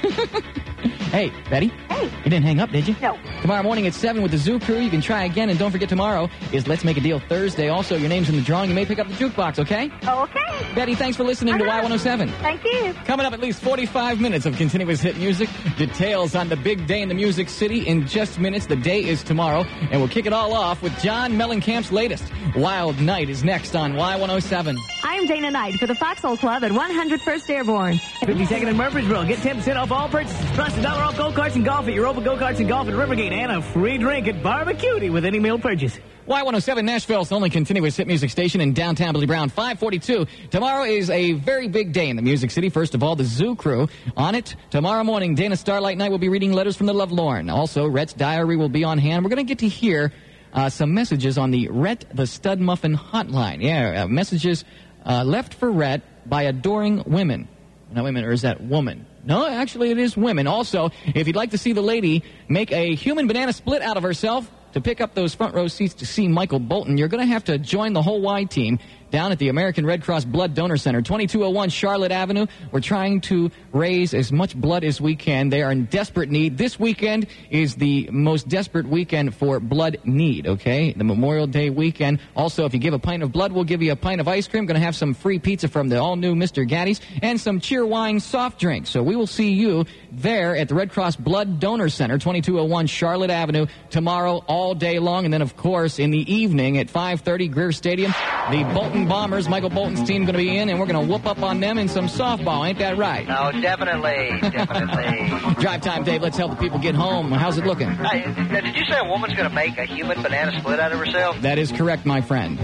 [0.89, 1.67] hey, Betty.
[1.89, 2.03] Hey.
[2.03, 2.95] You didn't hang up, did you?
[3.01, 3.17] No.
[3.41, 4.79] Tomorrow morning at 7 with the Zoo Crew.
[4.79, 5.49] You can try again.
[5.49, 7.69] And don't forget, tomorrow is Let's Make a Deal Thursday.
[7.69, 8.69] Also, your name's in the drawing.
[8.69, 9.91] You may pick up the jukebox, okay?
[10.05, 10.52] Okay.
[10.75, 11.87] Betty, thanks for listening to uh-huh.
[11.87, 12.31] Y107.
[12.39, 12.93] Thank you.
[13.05, 15.49] Coming up at least 45 minutes of continuous hit music.
[15.77, 18.65] Details on the big day in the Music City in just minutes.
[18.65, 19.63] The day is tomorrow.
[19.91, 22.23] And we'll kick it all off with John Mellencamp's latest.
[22.55, 24.77] Wild Night is next on Y107.
[25.03, 27.95] I'm Dana Knight for the Foxhole Club at 101st Airborne.
[28.21, 29.25] 52nd in Murfreesboro.
[29.25, 32.59] Get 10% off all purchases, plus a dollar off go-karts and golf at Europa Go-Karts
[32.59, 35.99] and Golf at Rivergate, and a free drink at Bar-B-Cutie with any meal purchase.
[36.27, 40.25] Y107 Nashville's only continuous hit music station in downtown Billy Brown, 542.
[40.51, 42.69] Tomorrow is a very big day in the Music City.
[42.69, 43.89] First of all, the Zoo Crew.
[44.15, 47.51] On it, tomorrow morning, Dana Starlight Night will be reading letters from the Lovelorn.
[47.51, 49.25] Also, Rhett's Diary will be on hand.
[49.25, 50.13] We're going to get to hear
[50.53, 53.61] uh, some messages on the Rhett the Stud Muffin hotline.
[53.61, 54.63] Yeah, uh, messages
[55.05, 57.49] uh, left for Rhett by adoring women.
[57.91, 59.05] Not women, or is that woman?
[59.25, 60.47] No, actually, it is women.
[60.47, 64.03] Also, if you'd like to see the lady make a human banana split out of
[64.03, 67.31] herself to pick up those front row seats to see Michael Bolton, you're going to
[67.31, 68.79] have to join the whole Y team
[69.13, 72.47] down at the American Red Cross Blood Donor Center, 2201 Charlotte Avenue.
[72.71, 75.49] We're trying to raise as much blood as we can.
[75.49, 76.57] They are in desperate need.
[76.57, 80.93] This weekend is the most desperate weekend for blood need, okay?
[80.93, 82.21] The Memorial Day weekend.
[82.35, 84.47] Also, if you give a pint of blood, we'll give you a pint of ice
[84.47, 84.65] cream.
[84.65, 86.67] Going to have some free pizza from the all new Mr.
[86.67, 88.89] Gatti's and some Cheerwine soft drinks.
[88.89, 93.29] So we will see you there at the Red Cross Blood Donor Center, 2201 Charlotte
[93.29, 95.25] Avenue, tomorrow all day long.
[95.25, 98.11] And then, of course, in the evening at 5.30, Greer Stadium,
[98.49, 101.25] the Bolton Bombers, Michael Bolton's team, going to be in, and we're going to whoop
[101.25, 102.67] up on them in some softball.
[102.67, 103.27] Ain't that right?
[103.27, 105.53] No, definitely, definitely.
[105.61, 106.21] Drive time, Dave.
[106.21, 107.31] Let's help the people get home.
[107.31, 107.89] How's it looking?
[107.89, 108.23] Hey,
[108.61, 111.39] did you say a woman's going to make a human banana split out of herself?
[111.41, 112.59] That is correct, my friend.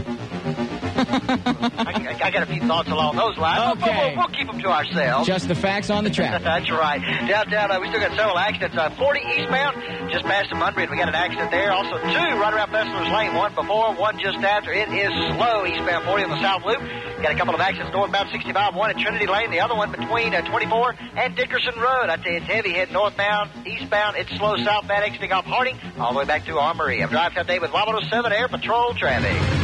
[1.10, 3.82] I, I got a few thoughts along those lines.
[3.82, 3.90] Okay.
[3.90, 5.28] We'll, we'll, we'll keep them to ourselves.
[5.28, 6.42] Just the facts on the track.
[6.44, 7.02] That's right.
[7.28, 8.78] Downtown, uh, we still got several accidents.
[8.78, 10.90] Uh, 40 eastbound, just past the Demonbreun.
[10.90, 11.72] We got an accident there.
[11.72, 13.34] Also, two right around Fessler's Lane.
[13.36, 14.72] One before, one just after.
[14.72, 16.80] It is slow eastbound 40 on the South Loop.
[17.22, 18.76] Got a couple of accidents northbound 65.
[18.76, 19.52] One at Trinity Lane.
[19.52, 22.10] The other one between uh, 24 and Dickerson Road.
[22.10, 24.16] I tell you, it's heavy heading northbound, eastbound.
[24.18, 27.02] It's slow southbound, exiting off Harding, all the way back to Armory.
[27.04, 29.59] I'm driving today with 107 Air Patrol traffic.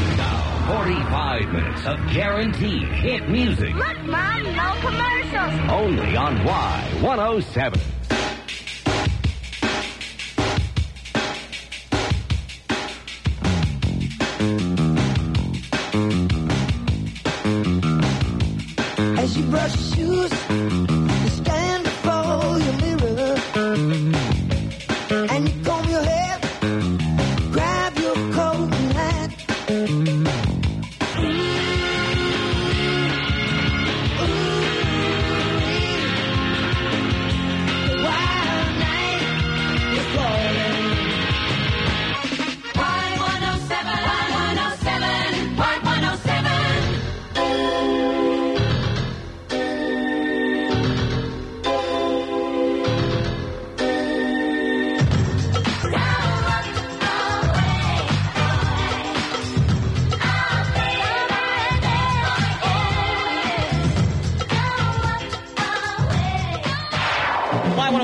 [0.68, 3.76] 45 minutes of guaranteed hit music.
[3.76, 5.70] Look, Mom, no commercials.
[5.70, 7.82] Only on Y107.
[19.20, 20.32] As you brush your shoes,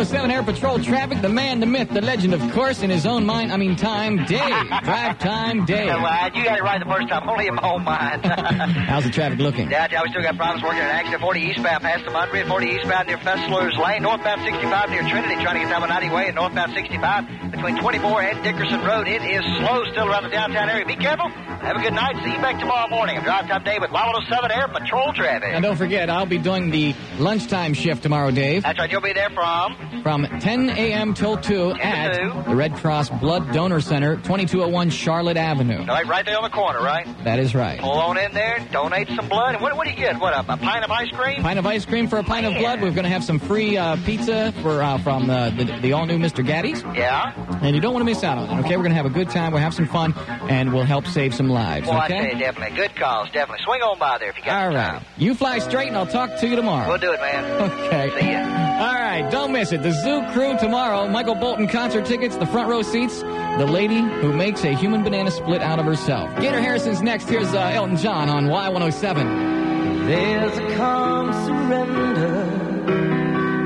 [0.01, 3.23] Y107 Air Patrol traffic, the man, the myth, the legend, of course, in his own
[3.23, 4.67] mind, I mean time, Dave.
[4.81, 5.93] Drive time, Dave.
[5.93, 8.25] Well, you got it right the first time, only in my own mind.
[8.89, 9.69] How's the traffic looking?
[9.69, 12.65] Yeah, yeah, we still got problems working an accident 40 eastbound past the Demonbreun, 40
[12.65, 16.35] eastbound near Fessler's Lane, northbound 65 near Trinity, trying to get down 90 way, and
[16.35, 19.07] northbound 65 between 24 and Dickerson Road.
[19.07, 20.83] It is slow still around the downtown area.
[20.83, 21.29] Be careful.
[21.29, 22.17] Have a good night.
[22.25, 23.17] See you back tomorrow morning.
[23.17, 25.53] I'm Drive Time Dave with 107 Air Patrol traffic.
[25.53, 28.63] And don't forget, I'll be doing the lunchtime shift tomorrow, Dave.
[28.63, 28.89] That's right.
[28.89, 31.13] You'll be there from From 10 a.m.
[31.13, 35.85] till 2 at the Red Cross Blood Donor Center, 2201 Charlotte Avenue.
[35.85, 37.05] right, right there on the corner, right?
[37.23, 37.79] That is right.
[37.79, 39.53] Pull on in there, donate some blood.
[39.55, 40.19] And what, what do you get?
[40.19, 41.41] What, a, a pint of ice cream?
[41.41, 42.81] Pint of ice cream for a pint of blood.
[42.81, 46.05] We're going to have some free uh, pizza for uh, from uh, the, the all
[46.05, 46.45] new Mr.
[46.45, 46.81] Gatti's.
[46.97, 47.33] Yeah?
[47.61, 48.77] And you don't want to miss out on it, okay?
[48.77, 49.51] We're going to have a good time.
[49.51, 50.13] We'll have some fun,
[50.49, 52.17] and we'll help save some lives, Well, I okay?
[52.17, 52.77] tell you, definitely.
[52.77, 53.63] Good cause, definitely.
[53.65, 55.05] Swing on by there if you got All the time.
[55.17, 56.87] You fly straight, and I'll talk to you tomorrow.
[56.87, 57.71] We'll do it, man.
[57.91, 58.09] Okay.
[58.19, 58.39] See ya.
[58.81, 59.80] All right, don't miss it.
[59.81, 61.07] The Zoo Crew tomorrow.
[61.07, 63.21] Michael Bolton concert tickets, the front row seats.
[63.21, 66.29] The lady who makes a human banana split out of herself.
[66.39, 67.27] Gator Harrison's next.
[67.27, 70.05] Here's uh, Elton John on Y107.
[70.05, 72.45] There's a calm surrender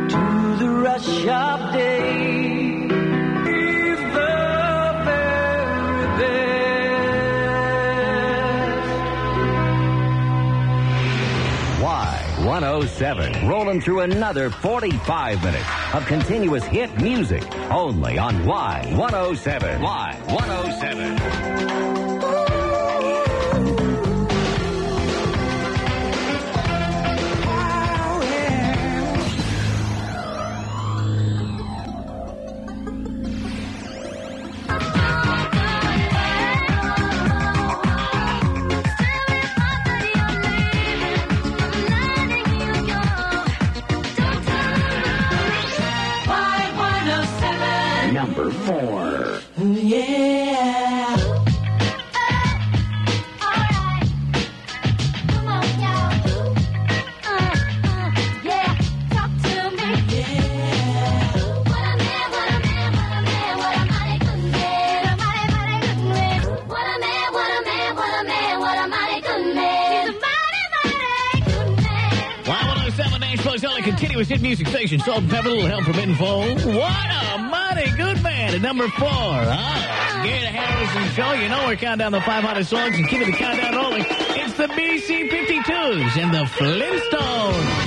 [0.07, 2.54] to the rush of day.
[12.61, 17.43] Y107, rolling through another 45 minutes of continuous hit music.
[17.69, 19.79] Only on Y107.
[19.81, 21.44] Y107.
[74.45, 74.99] Music station.
[74.99, 76.63] Salt-N-Pepa, a little help from En Vogue.
[76.75, 79.09] What a mighty good man at number four.
[79.09, 81.33] Ah, Gator Harrison Show.
[81.33, 84.05] You know we're counting down the 500 songs and keeping the countdown rolling.
[84.07, 87.84] It's the BC 52s and the Flintstones.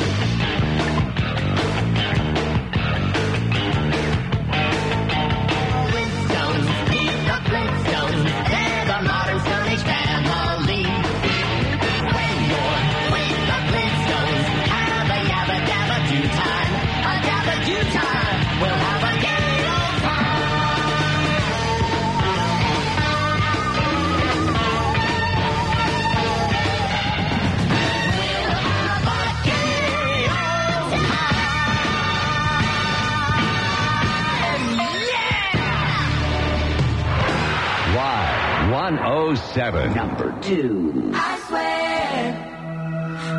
[38.69, 39.95] Y107.
[39.97, 41.11] Number two.
[41.14, 42.45] I swear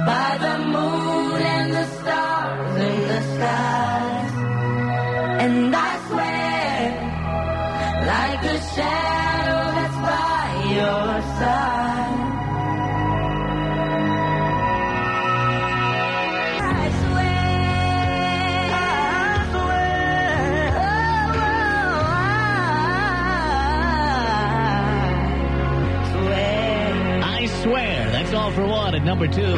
[0.05, 4.27] by the moon and the stars in the sky.
[5.41, 6.79] And I swear
[8.07, 9.18] like a shadow
[28.59, 29.55] for one and number two.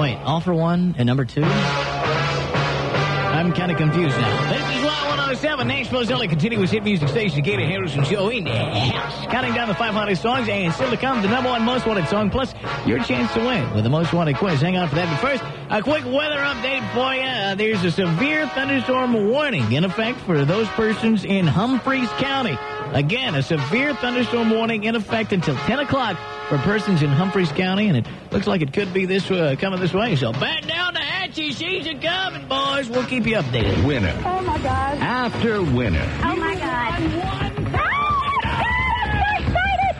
[0.00, 1.44] Wait, all for one and number two?
[1.44, 4.50] I'm kind of confused now.
[4.50, 9.26] This is Y107, Nashville's only continuous hit music station, Gator Harrison Show in the house.
[9.26, 12.30] Counting down the 500 songs and still to come, the number one most wanted song,
[12.30, 12.54] plus
[12.86, 14.58] your chance to win with the most wanted quiz.
[14.60, 15.10] Hang on for that.
[15.10, 17.20] But first, a quick weather update for you.
[17.22, 22.56] Uh, there's a severe thunderstorm warning in effect for those persons in Humphreys County.
[22.92, 26.16] Again, a severe thunderstorm warning in effect until 10 o'clock
[26.52, 29.80] for persons in Humphreys County, and it looks like it could be this uh, coming
[29.80, 30.16] this way.
[30.16, 32.90] So back down the hatches, she's a coming, boys.
[32.90, 33.86] We'll keep you updated.
[33.86, 34.12] Winner.
[34.18, 34.98] Oh my God.
[34.98, 36.06] After winner.
[36.22, 36.92] Oh my God.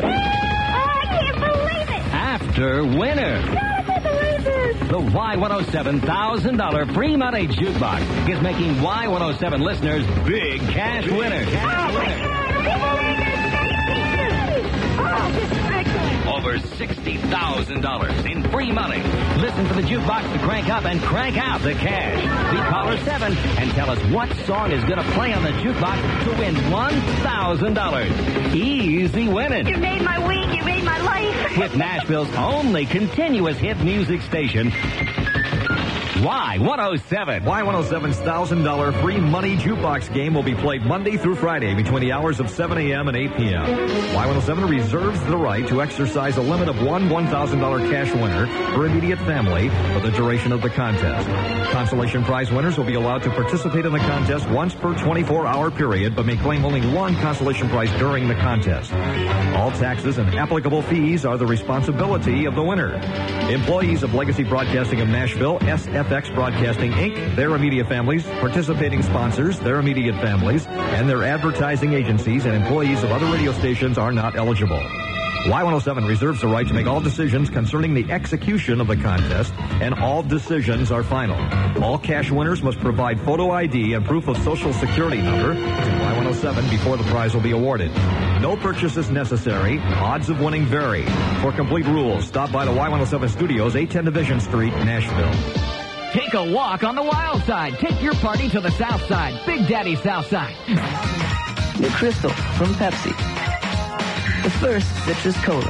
[0.04, 2.02] I can't believe it.
[2.12, 3.40] After winner.
[3.46, 4.76] Can't believe this.
[4.90, 11.48] The Y107 $1,000 free money jukebox is making Y107 listeners big cash winners.
[11.48, 11.92] Oh,
[15.34, 15.61] this is excellent.
[16.26, 19.02] Over $60,000 in free money.
[19.40, 22.22] Listen for the jukebox to crank up and crank out the cash.
[22.52, 26.24] Be caller 7 and tell us what song is going to play on the jukebox
[26.24, 28.54] to win $1,000.
[28.54, 29.66] Easy winning.
[29.66, 30.56] You made my week.
[30.56, 31.58] You made my life.
[31.58, 34.70] With Nashville's only continuous hit music station,
[36.22, 37.42] Y107.
[37.42, 42.38] Y107's $1,000 free money jukebox game will be played Monday through Friday between the hours
[42.38, 43.08] of 7 a.m.
[43.08, 43.64] and 8 p.m.
[43.64, 49.18] Y107 reserves the right to exercise a limit of one $1,000 cash winner per immediate
[49.20, 51.28] family for the duration of the contest.
[51.72, 56.14] Consolation prize winners will be allowed to participate in the contest once per 24-hour period,
[56.14, 58.92] but may claim only one consolation prize during the contest.
[59.56, 62.94] All taxes and applicable fees are the responsibility of the winner.
[63.50, 65.58] Employees of Legacy Broadcasting of Nashville,
[66.12, 72.44] SFX Broadcasting Inc., their immediate families, participating sponsors, their immediate families, and their advertising agencies
[72.44, 74.76] and employees of other radio stations are not eligible.
[75.46, 79.94] Y107 reserves the right to make all decisions concerning the execution of the contest, and
[79.94, 81.36] all decisions are final.
[81.82, 86.70] All cash winners must provide photo ID and proof of social security number to Y107
[86.70, 87.90] before the prize will be awarded.
[88.42, 89.78] No purchase is necessary.
[89.78, 91.06] Odds of winning vary.
[91.40, 95.81] For complete rules, stop by the Y107 Studios, 810 Division Street, Nashville.
[96.12, 97.78] Take a walk on the wild side.
[97.78, 99.34] Take your party to the south side.
[99.46, 100.54] Big Daddy South Side.
[101.80, 103.12] New Crystal from Pepsi.
[104.42, 105.62] The first citrus cola.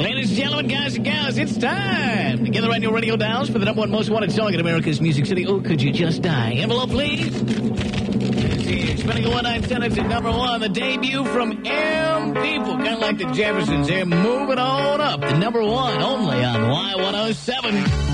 [0.00, 3.58] Ladies and gentlemen, guys and gals, it's time to gather on your radio dials for
[3.58, 5.46] the number one most wanted song in America's Music City.
[5.46, 6.52] Oh, could you just die?
[6.52, 7.42] Envelope, please.
[7.42, 12.94] Let's see, Spinning a one-nine sentence at number one, the debut from M People, kind
[12.94, 13.88] of like the Jeffersons.
[13.88, 15.20] They're moving on up.
[15.20, 18.09] The number one, only on Y107.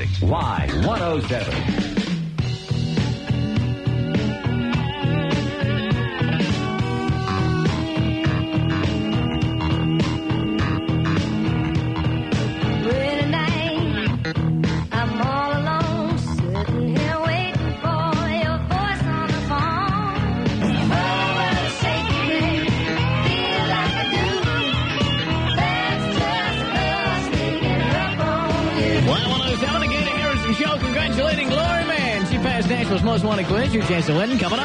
[0.00, 0.49] Y107.
[34.00, 34.59] Your to win coming up.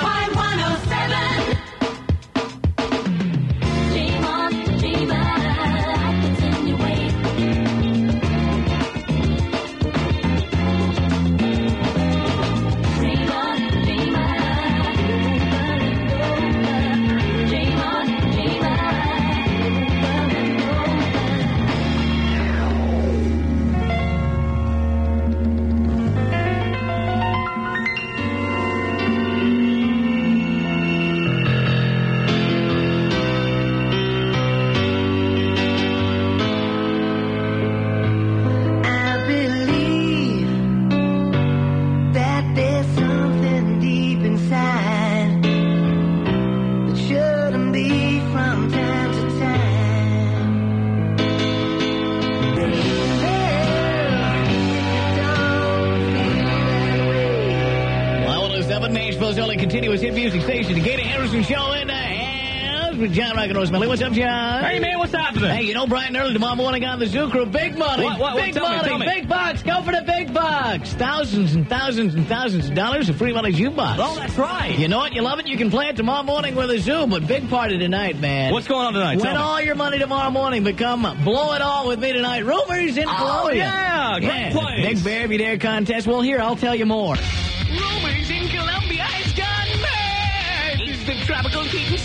[63.53, 63.87] House with John Rock and Rosemary.
[63.87, 64.63] What's up, John?
[64.63, 65.49] Hey, man, what's happening?
[65.49, 67.45] Hey, you know Brian Early tomorrow morning on the Zoo Crew.
[67.45, 68.03] Big money.
[68.03, 68.43] What, what, what?
[68.43, 68.97] big me, money.
[68.97, 69.05] me.
[69.05, 69.63] Big bucks.
[69.63, 70.93] Go for the big bucks.
[70.93, 73.97] Thousands and thousands and thousands of dollars of free money jukebox.
[73.99, 74.77] Oh, that's right.
[74.77, 75.13] You know what?
[75.13, 75.47] You love it.
[75.47, 78.53] You can play it tomorrow morning with a Zoo, but big party tonight, man.
[78.53, 79.19] What's going on tonight?
[79.19, 82.45] Win all your money tomorrow morning, but come blow it all with me tonight.
[82.45, 84.85] Rumors in Oh, yeah, great place.
[84.85, 86.07] Big Bear Be Dare contest.
[86.07, 87.15] Well, here, I'll tell you more.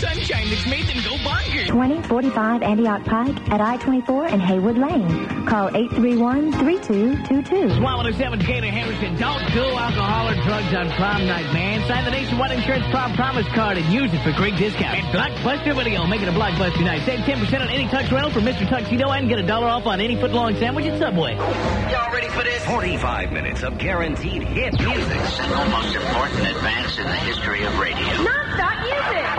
[0.01, 1.67] Sunshine that's made them go bonkers.
[1.67, 5.45] 2045 Antioch Pike at I-24 and Haywood Lane.
[5.45, 7.77] Call 831-3222.
[7.77, 11.87] Y107 Gator Harrison, don't do alcohol or drugs on prom night, man.
[11.87, 14.97] Sign the Nationwide Insurance Prom Promise Card and use it for great discount.
[14.97, 17.05] And Blockbuster Video, make it a Blockbuster night.
[17.05, 18.67] Save 10% on any tux rental from Mr.
[18.67, 21.35] Tuxedo and get a dollar off on any foot-long sandwich at Subway.
[21.35, 22.65] Y'all ready for this?
[22.65, 25.21] 45 minutes of guaranteed hit music.
[25.25, 27.99] Single most important advance in the history of radio.
[27.99, 28.50] Non-stop music.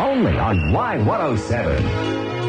[0.03, 2.42] Only on Y107.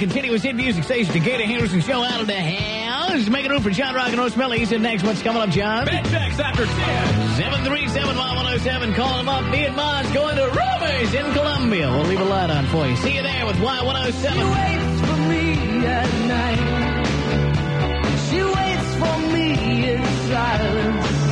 [0.00, 1.12] Continuous hit music station.
[1.12, 3.28] The Gator Harrison Show out of the house.
[3.28, 4.58] Making room for John Rock and Roll Smelly.
[4.60, 5.02] He said next.
[5.02, 5.84] What's coming up, John?
[5.84, 6.74] Big checks after 10.
[7.36, 8.94] 737 Y107.
[8.96, 9.44] Calling him up.
[9.52, 11.90] Me and Moz going to Rumors in Columbia.
[11.90, 12.96] We'll leave a light on for you.
[12.96, 14.22] See you there with Y107.
[14.22, 17.06] She waits for me at night.
[18.30, 19.52] She waits for me
[19.90, 21.29] in silence.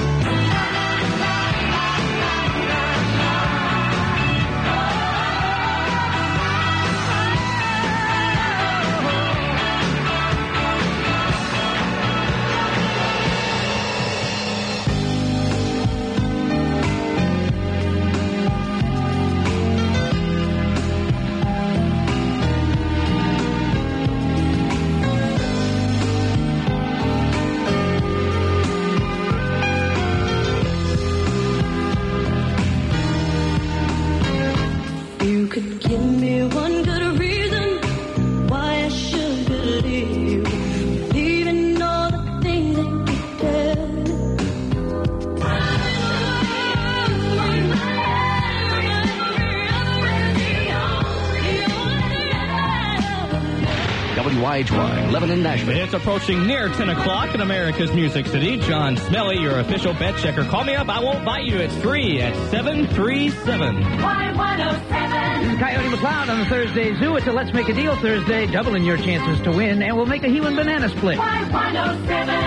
[55.49, 55.79] Nashville.
[55.79, 58.59] It's approaching near 10 o'clock in America's Music City.
[58.59, 60.45] John Smelly, your official bet checker.
[60.45, 60.91] Call me up.
[60.91, 61.57] I won't bite you.
[61.57, 63.83] It's free at 737.
[63.83, 65.41] Y107.
[65.41, 67.17] This is Coyote McCloud on the Thursday Zoo.
[67.17, 70.23] It's a Let's Make a Deal Thursday, doubling your chances to win, and we'll make
[70.23, 71.17] a Hewin banana split.
[71.17, 72.09] Y107.
[72.09, 72.38] Nashville.